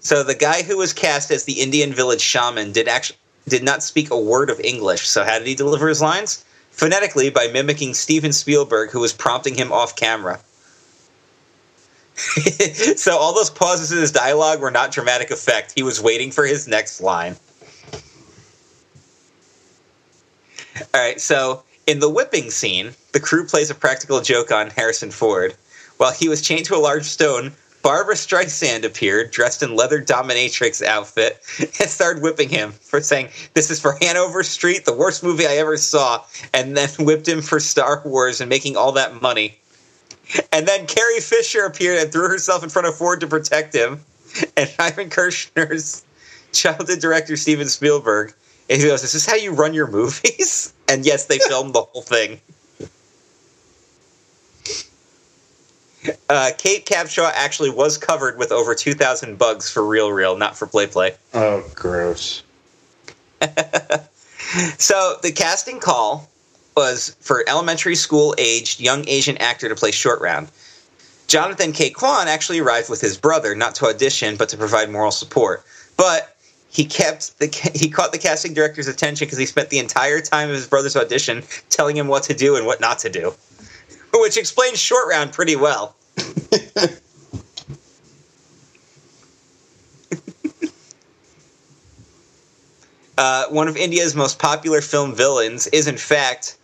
So 0.00 0.22
the 0.22 0.34
guy 0.34 0.62
who 0.62 0.78
was 0.78 0.92
cast 0.92 1.30
as 1.30 1.44
the 1.44 1.60
Indian 1.60 1.92
village 1.92 2.20
shaman 2.22 2.72
did 2.72 2.88
actually 2.88 3.18
did 3.46 3.62
not 3.62 3.82
speak 3.82 4.10
a 4.10 4.18
word 4.18 4.48
of 4.50 4.60
English. 4.60 5.06
So 5.08 5.24
how 5.24 5.38
did 5.38 5.46
he 5.46 5.54
deliver 5.54 5.88
his 5.88 6.00
lines? 6.00 6.44
Phonetically 6.70 7.28
by 7.30 7.48
mimicking 7.48 7.92
Steven 7.94 8.32
Spielberg, 8.32 8.90
who 8.90 9.00
was 9.00 9.12
prompting 9.12 9.54
him 9.54 9.72
off 9.72 9.96
camera. 9.96 10.38
so 12.96 13.16
all 13.16 13.34
those 13.34 13.50
pauses 13.50 13.92
in 13.92 13.98
his 13.98 14.10
dialogue 14.10 14.60
were 14.60 14.70
not 14.70 14.92
dramatic 14.92 15.30
effect. 15.30 15.72
He 15.74 15.82
was 15.82 16.00
waiting 16.00 16.32
for 16.32 16.44
his 16.44 16.66
next 16.66 17.00
line. 17.00 17.36
All 20.94 21.00
right, 21.00 21.20
so 21.20 21.62
in 21.86 22.00
the 22.00 22.08
whipping 22.08 22.50
scene, 22.50 22.92
the 23.12 23.20
crew 23.20 23.46
plays 23.46 23.70
a 23.70 23.74
practical 23.74 24.20
joke 24.20 24.52
on 24.52 24.70
Harrison 24.70 25.10
Ford. 25.10 25.54
While 25.96 26.12
he 26.12 26.28
was 26.28 26.42
chained 26.42 26.66
to 26.66 26.76
a 26.76 26.78
large 26.78 27.04
stone, 27.04 27.52
Barbra 27.82 28.14
Streisand 28.14 28.84
appeared, 28.84 29.30
dressed 29.30 29.62
in 29.62 29.76
leather 29.76 30.02
dominatrix 30.02 30.82
outfit, 30.82 31.40
and 31.58 31.88
started 31.88 32.22
whipping 32.22 32.48
him 32.48 32.72
for 32.72 33.00
saying, 33.00 33.28
This 33.54 33.70
is 33.70 33.80
for 33.80 33.96
Hanover 34.00 34.42
Street, 34.42 34.84
the 34.84 34.92
worst 34.92 35.22
movie 35.22 35.46
I 35.46 35.56
ever 35.56 35.76
saw, 35.76 36.24
and 36.52 36.76
then 36.76 36.88
whipped 36.98 37.28
him 37.28 37.42
for 37.42 37.60
Star 37.60 38.02
Wars 38.04 38.40
and 38.40 38.50
making 38.50 38.76
all 38.76 38.92
that 38.92 39.22
money. 39.22 39.58
And 40.52 40.66
then 40.66 40.86
Carrie 40.86 41.20
Fisher 41.20 41.64
appeared 41.64 41.98
and 41.98 42.12
threw 42.12 42.28
herself 42.28 42.62
in 42.62 42.68
front 42.68 42.88
of 42.88 42.96
Ford 42.96 43.20
to 43.20 43.26
protect 43.26 43.74
him. 43.74 44.00
And 44.56 44.72
Irvin 44.78 45.08
Kershner's 45.08 46.04
childhood 46.52 47.00
director, 47.00 47.36
Steven 47.36 47.68
Spielberg, 47.68 48.34
and 48.68 48.80
he 48.80 48.86
goes, 48.86 49.02
Is 49.02 49.12
this 49.12 49.26
how 49.26 49.36
you 49.36 49.52
run 49.52 49.74
your 49.74 49.86
movies? 49.86 50.74
And 50.90 51.04
yes, 51.04 51.26
they 51.26 51.38
filmed 51.38 51.74
the 51.74 51.82
whole 51.82 52.00
thing. 52.00 52.40
Uh, 56.30 56.50
Kate 56.56 56.86
Capshaw 56.86 57.30
actually 57.34 57.68
was 57.68 57.98
covered 57.98 58.38
with 58.38 58.52
over 58.52 58.74
2,000 58.74 59.36
bugs 59.36 59.70
for 59.70 59.84
Real 59.84 60.10
Real, 60.10 60.38
not 60.38 60.56
for 60.56 60.66
Play 60.66 60.86
Play. 60.86 61.14
Oh, 61.34 61.62
gross. 61.74 62.42
So 64.78 65.16
the 65.22 65.32
casting 65.32 65.78
call 65.78 66.28
was 66.78 67.16
for 67.18 67.42
elementary 67.48 67.96
school 67.96 68.36
aged 68.38 68.78
young 68.78 69.02
Asian 69.08 69.36
actor 69.38 69.68
to 69.68 69.74
play 69.74 69.90
Short 69.90 70.20
Round. 70.20 70.48
Jonathan 71.26 71.72
Ke 71.72 71.92
Quan 71.92 72.28
actually 72.28 72.60
arrived 72.60 72.88
with 72.88 73.00
his 73.00 73.18
brother, 73.18 73.56
not 73.56 73.74
to 73.74 73.86
audition, 73.86 74.36
but 74.36 74.48
to 74.50 74.56
provide 74.56 74.88
moral 74.88 75.10
support. 75.10 75.64
But 75.96 76.36
he 76.68 76.84
kept 76.84 77.40
the 77.40 77.48
he 77.74 77.90
caught 77.90 78.12
the 78.12 78.18
casting 78.18 78.54
director's 78.54 78.86
attention 78.86 79.26
because 79.26 79.38
he 79.38 79.46
spent 79.46 79.70
the 79.70 79.80
entire 79.80 80.20
time 80.20 80.50
of 80.50 80.54
his 80.54 80.68
brother's 80.68 80.94
audition 80.94 81.42
telling 81.68 81.96
him 81.96 82.06
what 82.06 82.22
to 82.24 82.34
do 82.34 82.54
and 82.54 82.64
what 82.64 82.80
not 82.80 83.00
to 83.00 83.10
do, 83.10 83.34
which 84.14 84.36
explains 84.36 84.78
Short 84.78 85.08
Round 85.08 85.32
pretty 85.32 85.56
well. 85.56 85.96
Uh, 93.18 93.46
one 93.48 93.66
of 93.66 93.76
India's 93.76 94.14
most 94.14 94.38
popular 94.38 94.80
film 94.80 95.12
villains 95.12 95.66
is, 95.66 95.88
in 95.88 95.96
fact, 95.96 96.57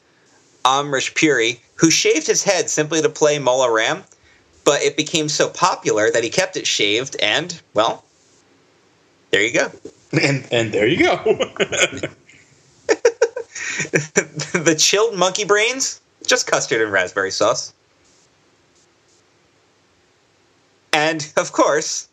Amrish 0.64 1.14
Puri, 1.14 1.60
who 1.76 1.90
shaved 1.90 2.26
his 2.26 2.42
head 2.42 2.70
simply 2.70 3.02
to 3.02 3.08
play 3.08 3.38
Mola 3.38 3.70
Ram, 3.70 4.04
but 4.64 4.82
it 4.82 4.96
became 4.96 5.28
so 5.28 5.48
popular 5.48 6.10
that 6.10 6.24
he 6.24 6.30
kept 6.30 6.56
it 6.56 6.66
shaved, 6.66 7.16
and, 7.20 7.60
well, 7.74 8.04
there 9.30 9.42
you 9.42 9.52
go. 9.52 9.70
And 10.12 10.46
and 10.52 10.72
there 10.72 10.86
you 10.86 11.04
go. 11.04 11.16
the 14.54 14.76
chilled 14.78 15.16
monkey 15.16 15.44
brains, 15.44 16.00
just 16.26 16.46
custard 16.46 16.80
and 16.80 16.92
raspberry 16.92 17.32
sauce. 17.32 17.72
And, 20.92 21.32
of 21.36 21.50
course, 21.50 22.08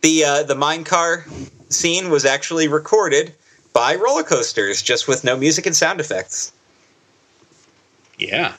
the, 0.00 0.24
uh, 0.24 0.42
the 0.44 0.54
mine 0.54 0.84
car 0.84 1.26
scene 1.68 2.08
was 2.08 2.24
actually 2.24 2.66
recorded 2.66 3.34
by 3.74 3.94
roller 3.94 4.22
coasters, 4.22 4.80
just 4.80 5.06
with 5.06 5.24
no 5.24 5.36
music 5.36 5.66
and 5.66 5.76
sound 5.76 6.00
effects. 6.00 6.52
Yeah. 8.28 8.56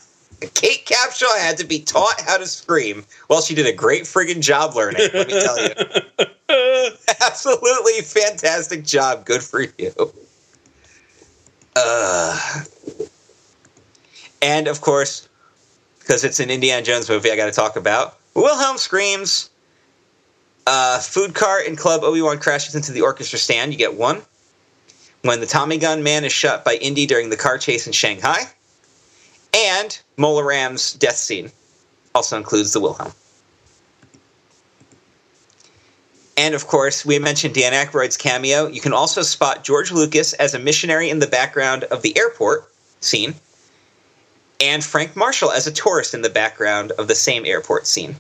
Kate 0.54 0.86
Capshaw 0.86 1.40
had 1.40 1.58
to 1.58 1.66
be 1.66 1.80
taught 1.80 2.22
how 2.22 2.38
to 2.38 2.46
scream. 2.46 3.06
Well, 3.30 3.42
she 3.42 3.56
did 3.56 3.66
a 3.66 3.74
great 3.74 4.04
friggin' 4.04 4.42
job 4.42 4.76
learning, 4.76 5.10
let 5.14 5.28
me 5.28 5.42
tell 5.42 5.64
you. 5.64 5.74
Absolutely 7.22 8.02
fantastic 8.02 8.84
job. 8.84 9.26
Good 9.26 9.42
for 9.42 9.62
you. 9.62 10.14
Uh, 11.76 12.64
and 14.42 14.68
of 14.68 14.82
course, 14.82 15.28
because 16.00 16.24
it's 16.24 16.40
an 16.40 16.50
Indiana 16.50 16.84
Jones 16.84 17.10
movie, 17.10 17.32
I 17.32 17.36
got 17.36 17.46
to 17.46 17.52
talk 17.52 17.76
about 17.76 18.18
Wilhelm 18.34 18.78
screams. 18.78 19.50
Uh, 20.66 21.00
food 21.00 21.34
cart 21.34 21.66
in 21.66 21.76
Club 21.76 22.04
Obi 22.04 22.22
Wan 22.22 22.40
crashes 22.40 22.76
into 22.76 22.92
the 22.92 23.02
orchestra 23.02 23.40
stand. 23.40 23.72
You 23.72 23.78
get 23.78 23.96
one. 23.96 24.22
When 25.22 25.40
the 25.40 25.46
Tommy 25.46 25.78
Gun 25.78 26.04
Man 26.04 26.26
is 26.26 26.34
shot 26.34 26.66
by 26.66 26.76
Indy 26.76 27.06
during 27.06 27.30
the 27.30 27.38
car 27.38 27.58
chase 27.58 27.88
in 27.88 27.94
Shanghai. 27.94 28.44
And 29.54 30.00
Mola 30.18 30.44
Ram's 30.44 30.94
death 30.94 31.18
scene 31.18 31.52
also 32.16 32.38
includes 32.38 32.74
the 32.74 32.80
Wilhelm. 32.80 33.14
And 36.36 36.56
of 36.56 36.66
course, 36.68 37.06
we 37.06 37.20
mentioned 37.20 37.54
Dan 37.54 37.74
Aykroyd's 37.74 38.18
cameo. 38.18 38.68
You 38.68 38.82
can 38.82 38.94
also 38.94 39.22
spot 39.22 39.64
George 39.64 39.92
Lucas 39.92 40.34
as 40.34 40.54
a 40.54 40.60
missionary 40.60 41.10
in 41.10 41.20
the 41.20 41.28
background 41.28 41.84
of 41.86 42.02
the 42.02 42.18
airport 42.18 42.72
scene, 43.02 43.36
and 44.60 44.84
Frank 44.84 45.16
Marshall 45.16 45.52
as 45.52 45.68
a 45.68 45.72
tourist 45.72 46.14
in 46.14 46.22
the 46.22 46.30
background 46.30 46.92
of 46.94 47.08
the 47.08 47.16
same 47.16 47.46
airport 47.46 47.86
scene. 47.86 48.16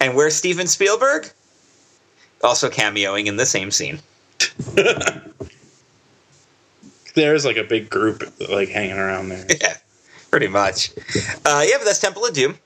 And 0.00 0.14
where's 0.14 0.34
Steven 0.34 0.66
Spielberg? 0.66 1.30
Also 2.42 2.68
cameoing 2.68 3.26
in 3.26 3.36
the 3.36 3.46
same 3.46 3.70
scene. 3.70 4.00
There's 7.18 7.44
like 7.44 7.56
a 7.56 7.64
big 7.64 7.90
group 7.90 8.22
like 8.48 8.68
hanging 8.68 8.96
around 8.96 9.28
there. 9.30 9.44
yeah, 9.60 9.74
pretty 10.30 10.46
much. 10.46 10.92
Uh, 11.44 11.64
yeah, 11.66 11.76
but 11.78 11.84
that's 11.84 11.98
Temple 11.98 12.24
of 12.24 12.32
Doom. 12.32 12.56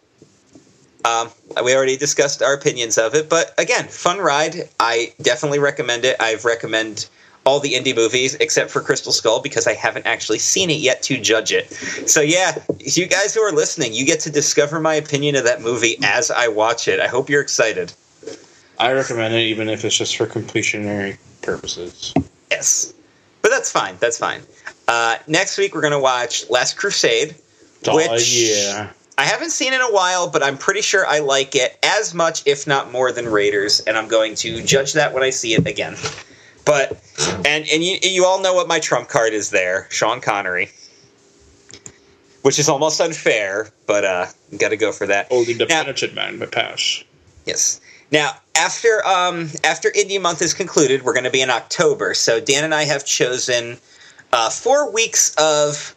Um, 1.04 1.30
we 1.64 1.74
already 1.74 1.96
discussed 1.96 2.42
our 2.42 2.52
opinions 2.52 2.98
of 2.98 3.14
it, 3.14 3.30
but 3.30 3.54
again, 3.58 3.88
fun 3.88 4.18
ride. 4.18 4.68
I 4.78 5.14
definitely 5.22 5.58
recommend 5.58 6.04
it. 6.04 6.16
I've 6.20 6.44
recommend 6.44 7.08
all 7.44 7.60
the 7.60 7.72
indie 7.72 7.96
movies 7.96 8.34
except 8.36 8.70
for 8.70 8.82
Crystal 8.82 9.10
Skull 9.10 9.40
because 9.40 9.66
I 9.66 9.72
haven't 9.72 10.06
actually 10.06 10.38
seen 10.38 10.68
it 10.68 10.78
yet 10.78 11.02
to 11.04 11.18
judge 11.18 11.50
it. 11.50 11.72
So 12.08 12.20
yeah, 12.20 12.62
you 12.78 13.06
guys 13.06 13.34
who 13.34 13.40
are 13.40 13.52
listening, 13.52 13.94
you 13.94 14.04
get 14.04 14.20
to 14.20 14.30
discover 14.30 14.80
my 14.80 14.94
opinion 14.94 15.34
of 15.34 15.44
that 15.44 15.62
movie 15.62 15.96
as 16.02 16.30
I 16.30 16.48
watch 16.48 16.88
it. 16.88 17.00
I 17.00 17.08
hope 17.08 17.30
you're 17.30 17.40
excited. 17.40 17.92
I 18.78 18.92
recommend 18.92 19.34
it 19.34 19.40
even 19.40 19.70
if 19.70 19.84
it's 19.84 19.96
just 19.96 20.16
for 20.16 20.26
completionary 20.26 21.16
purposes. 21.40 22.12
Yes, 22.50 22.92
but 23.42 23.50
that's 23.50 23.70
fine. 23.70 23.96
That's 24.00 24.18
fine. 24.18 24.40
Uh, 24.88 25.16
next 25.26 25.58
week 25.58 25.74
we're 25.74 25.80
gonna 25.82 26.00
watch 26.00 26.48
Last 26.50 26.76
Crusade. 26.76 27.34
Oh 27.86 27.96
Which- 27.96 28.32
yeah. 28.34 28.90
I 29.18 29.24
haven't 29.24 29.50
seen 29.50 29.74
in 29.74 29.80
a 29.80 29.92
while, 29.92 30.28
but 30.30 30.42
I'm 30.42 30.56
pretty 30.56 30.80
sure 30.80 31.06
I 31.06 31.18
like 31.18 31.54
it 31.54 31.78
as 31.82 32.14
much, 32.14 32.42
if 32.46 32.66
not 32.66 32.90
more, 32.90 33.12
than 33.12 33.28
Raiders, 33.28 33.78
and 33.80 33.96
I'm 33.98 34.08
going 34.08 34.34
to 34.36 34.62
judge 34.64 34.94
that 34.94 35.12
when 35.12 35.22
I 35.22 35.28
see 35.30 35.52
it 35.52 35.66
again. 35.66 35.96
But 36.64 36.98
and 37.44 37.66
and 37.70 37.84
you 37.84 37.98
you 38.02 38.24
all 38.24 38.40
know 38.40 38.54
what 38.54 38.68
my 38.68 38.78
trump 38.80 39.08
card 39.08 39.34
is 39.34 39.50
there, 39.50 39.86
Sean 39.90 40.20
Connery, 40.22 40.70
which 42.42 42.58
is 42.58 42.68
almost 42.68 43.00
unfair, 43.00 43.68
but 43.86 44.04
uh, 44.04 44.26
got 44.58 44.70
to 44.70 44.76
go 44.76 44.92
for 44.92 45.06
that. 45.06 45.28
Holding 45.28 45.58
the 45.58 45.66
Now- 45.66 45.82
penetrant 45.82 46.14
man 46.14 46.38
by 46.38 46.46
pass. 46.46 47.04
Yes. 47.44 47.80
Now, 48.12 48.36
after 48.54 49.04
um 49.06 49.48
after 49.64 49.90
Indie 49.90 50.20
Month 50.20 50.42
is 50.42 50.54
concluded, 50.54 51.02
we're 51.02 51.14
going 51.14 51.24
to 51.24 51.30
be 51.30 51.40
in 51.40 51.50
October. 51.50 52.14
So 52.14 52.38
Dan 52.38 52.62
and 52.64 52.74
I 52.74 52.84
have 52.84 53.04
chosen 53.04 53.78
uh, 54.32 54.50
four 54.50 54.92
weeks 54.92 55.34
of 55.36 55.96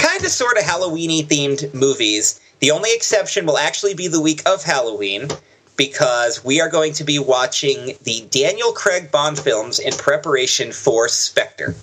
kind 0.00 0.24
of 0.24 0.30
sort 0.30 0.56
of 0.56 0.64
Halloweeny 0.64 1.26
themed 1.26 1.74
movies. 1.74 2.40
The 2.60 2.70
only 2.70 2.90
exception 2.94 3.46
will 3.46 3.58
actually 3.58 3.94
be 3.94 4.08
the 4.08 4.20
week 4.20 4.42
of 4.46 4.62
Halloween 4.62 5.28
because 5.76 6.44
we 6.44 6.60
are 6.60 6.68
going 6.68 6.92
to 6.92 7.04
be 7.04 7.18
watching 7.18 7.96
the 8.02 8.26
Daniel 8.30 8.72
Craig 8.72 9.10
Bond 9.10 9.38
films 9.38 9.78
in 9.78 9.92
preparation 9.94 10.72
for 10.72 11.08
Spectre. 11.08 11.74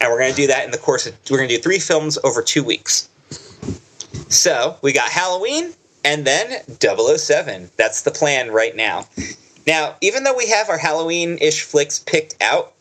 And 0.00 0.10
we're 0.10 0.18
going 0.18 0.30
to 0.30 0.36
do 0.36 0.46
that 0.48 0.64
in 0.64 0.70
the 0.70 0.78
course 0.78 1.06
of 1.06 1.14
we're 1.30 1.38
going 1.38 1.48
to 1.48 1.56
do 1.56 1.62
three 1.62 1.78
films 1.78 2.18
over 2.24 2.42
2 2.42 2.62
weeks. 2.62 3.08
So, 4.28 4.76
we 4.82 4.92
got 4.92 5.08
Halloween, 5.10 5.72
and 6.04 6.26
then 6.26 6.62
007. 6.80 7.70
That's 7.76 8.02
the 8.02 8.10
plan 8.10 8.50
right 8.50 8.74
now. 8.74 9.06
Now, 9.66 9.96
even 10.00 10.24
though 10.24 10.36
we 10.36 10.48
have 10.48 10.68
our 10.68 10.78
Halloween 10.78 11.38
ish 11.40 11.62
flicks 11.62 11.98
picked 12.00 12.40
out, 12.42 12.72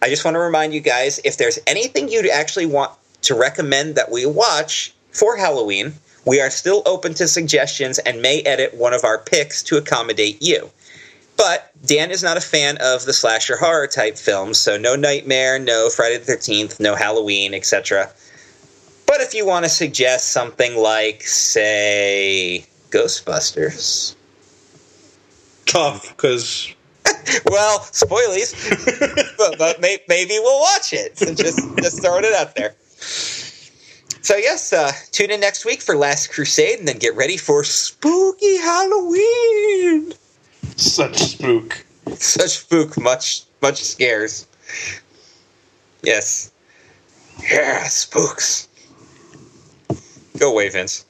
I 0.00 0.08
just 0.08 0.24
want 0.24 0.34
to 0.34 0.40
remind 0.40 0.74
you 0.74 0.80
guys 0.80 1.20
if 1.24 1.36
there's 1.36 1.58
anything 1.66 2.08
you'd 2.08 2.28
actually 2.28 2.66
want 2.66 2.92
to 3.22 3.34
recommend 3.34 3.94
that 3.94 4.10
we 4.10 4.26
watch 4.26 4.92
for 5.12 5.36
Halloween, 5.36 5.92
we 6.24 6.40
are 6.40 6.50
still 6.50 6.82
open 6.86 7.14
to 7.14 7.28
suggestions 7.28 7.98
and 7.98 8.22
may 8.22 8.40
edit 8.42 8.74
one 8.74 8.94
of 8.94 9.04
our 9.04 9.18
picks 9.18 9.62
to 9.64 9.76
accommodate 9.76 10.40
you. 10.42 10.70
But 11.36 11.72
Dan 11.84 12.10
is 12.10 12.22
not 12.22 12.36
a 12.36 12.40
fan 12.40 12.78
of 12.80 13.04
the 13.04 13.12
slasher 13.12 13.56
horror 13.56 13.86
type 13.86 14.16
films, 14.16 14.58
so 14.58 14.76
no 14.76 14.94
Nightmare, 14.96 15.58
no 15.58 15.90
Friday 15.90 16.18
the 16.18 16.32
13th, 16.32 16.78
no 16.78 16.94
Halloween, 16.94 17.54
etc. 17.54 18.10
But 19.12 19.20
if 19.20 19.34
you 19.34 19.44
want 19.44 19.66
to 19.66 19.68
suggest 19.68 20.28
something 20.28 20.74
like, 20.74 21.20
say, 21.20 22.64
Ghostbusters, 22.88 24.14
Tough, 25.66 26.08
because 26.08 26.72
well, 27.44 27.80
spoilies, 27.80 28.54
but, 29.36 29.58
but 29.58 29.82
may, 29.82 29.98
maybe 30.08 30.38
we'll 30.40 30.60
watch 30.60 30.94
it. 30.94 31.18
So 31.18 31.34
just 31.34 31.60
just 31.76 32.00
throwing 32.00 32.24
it 32.24 32.32
out 32.32 32.56
there. 32.56 32.74
So 34.22 34.36
yes, 34.36 34.72
uh, 34.72 34.92
tune 35.10 35.30
in 35.30 35.40
next 35.40 35.66
week 35.66 35.82
for 35.82 35.94
Last 35.94 36.32
Crusade, 36.32 36.78
and 36.78 36.88
then 36.88 36.96
get 36.96 37.14
ready 37.14 37.36
for 37.36 37.64
spooky 37.64 38.56
Halloween. 38.56 40.14
such 40.76 41.18
spook. 41.18 41.84
Such 42.14 42.60
spook, 42.60 42.98
much 42.98 43.42
much 43.60 43.82
scares. 43.82 44.46
Yes. 46.02 46.50
Yeah, 47.50 47.88
spooks. 47.88 48.68
Go 50.42 50.50
away, 50.50 50.70
Vince. 50.70 51.04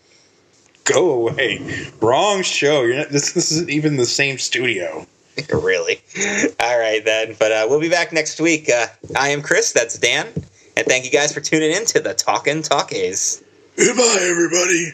Go 0.84 1.10
away. 1.10 1.90
Wrong 2.02 2.42
show. 2.42 2.82
You're 2.82 2.98
not, 2.98 3.08
this 3.08 3.32
this 3.32 3.50
isn't 3.50 3.70
even 3.70 3.96
the 3.96 4.04
same 4.04 4.36
studio. 4.36 5.06
really? 5.50 6.02
All 6.60 6.78
right 6.78 7.02
then. 7.02 7.34
But 7.38 7.50
uh, 7.50 7.66
we'll 7.66 7.80
be 7.80 7.88
back 7.88 8.12
next 8.12 8.42
week. 8.42 8.68
Uh, 8.68 8.88
I 9.16 9.30
am 9.30 9.40
Chris. 9.40 9.72
That's 9.72 9.96
Dan. 9.96 10.26
And 10.76 10.86
thank 10.86 11.06
you 11.06 11.10
guys 11.10 11.32
for 11.32 11.40
tuning 11.40 11.72
in 11.72 11.86
to 11.86 12.00
the 12.00 12.12
Talkin' 12.12 12.60
Talkies. 12.60 13.42
Goodbye, 13.78 14.18
everybody. 14.20 14.92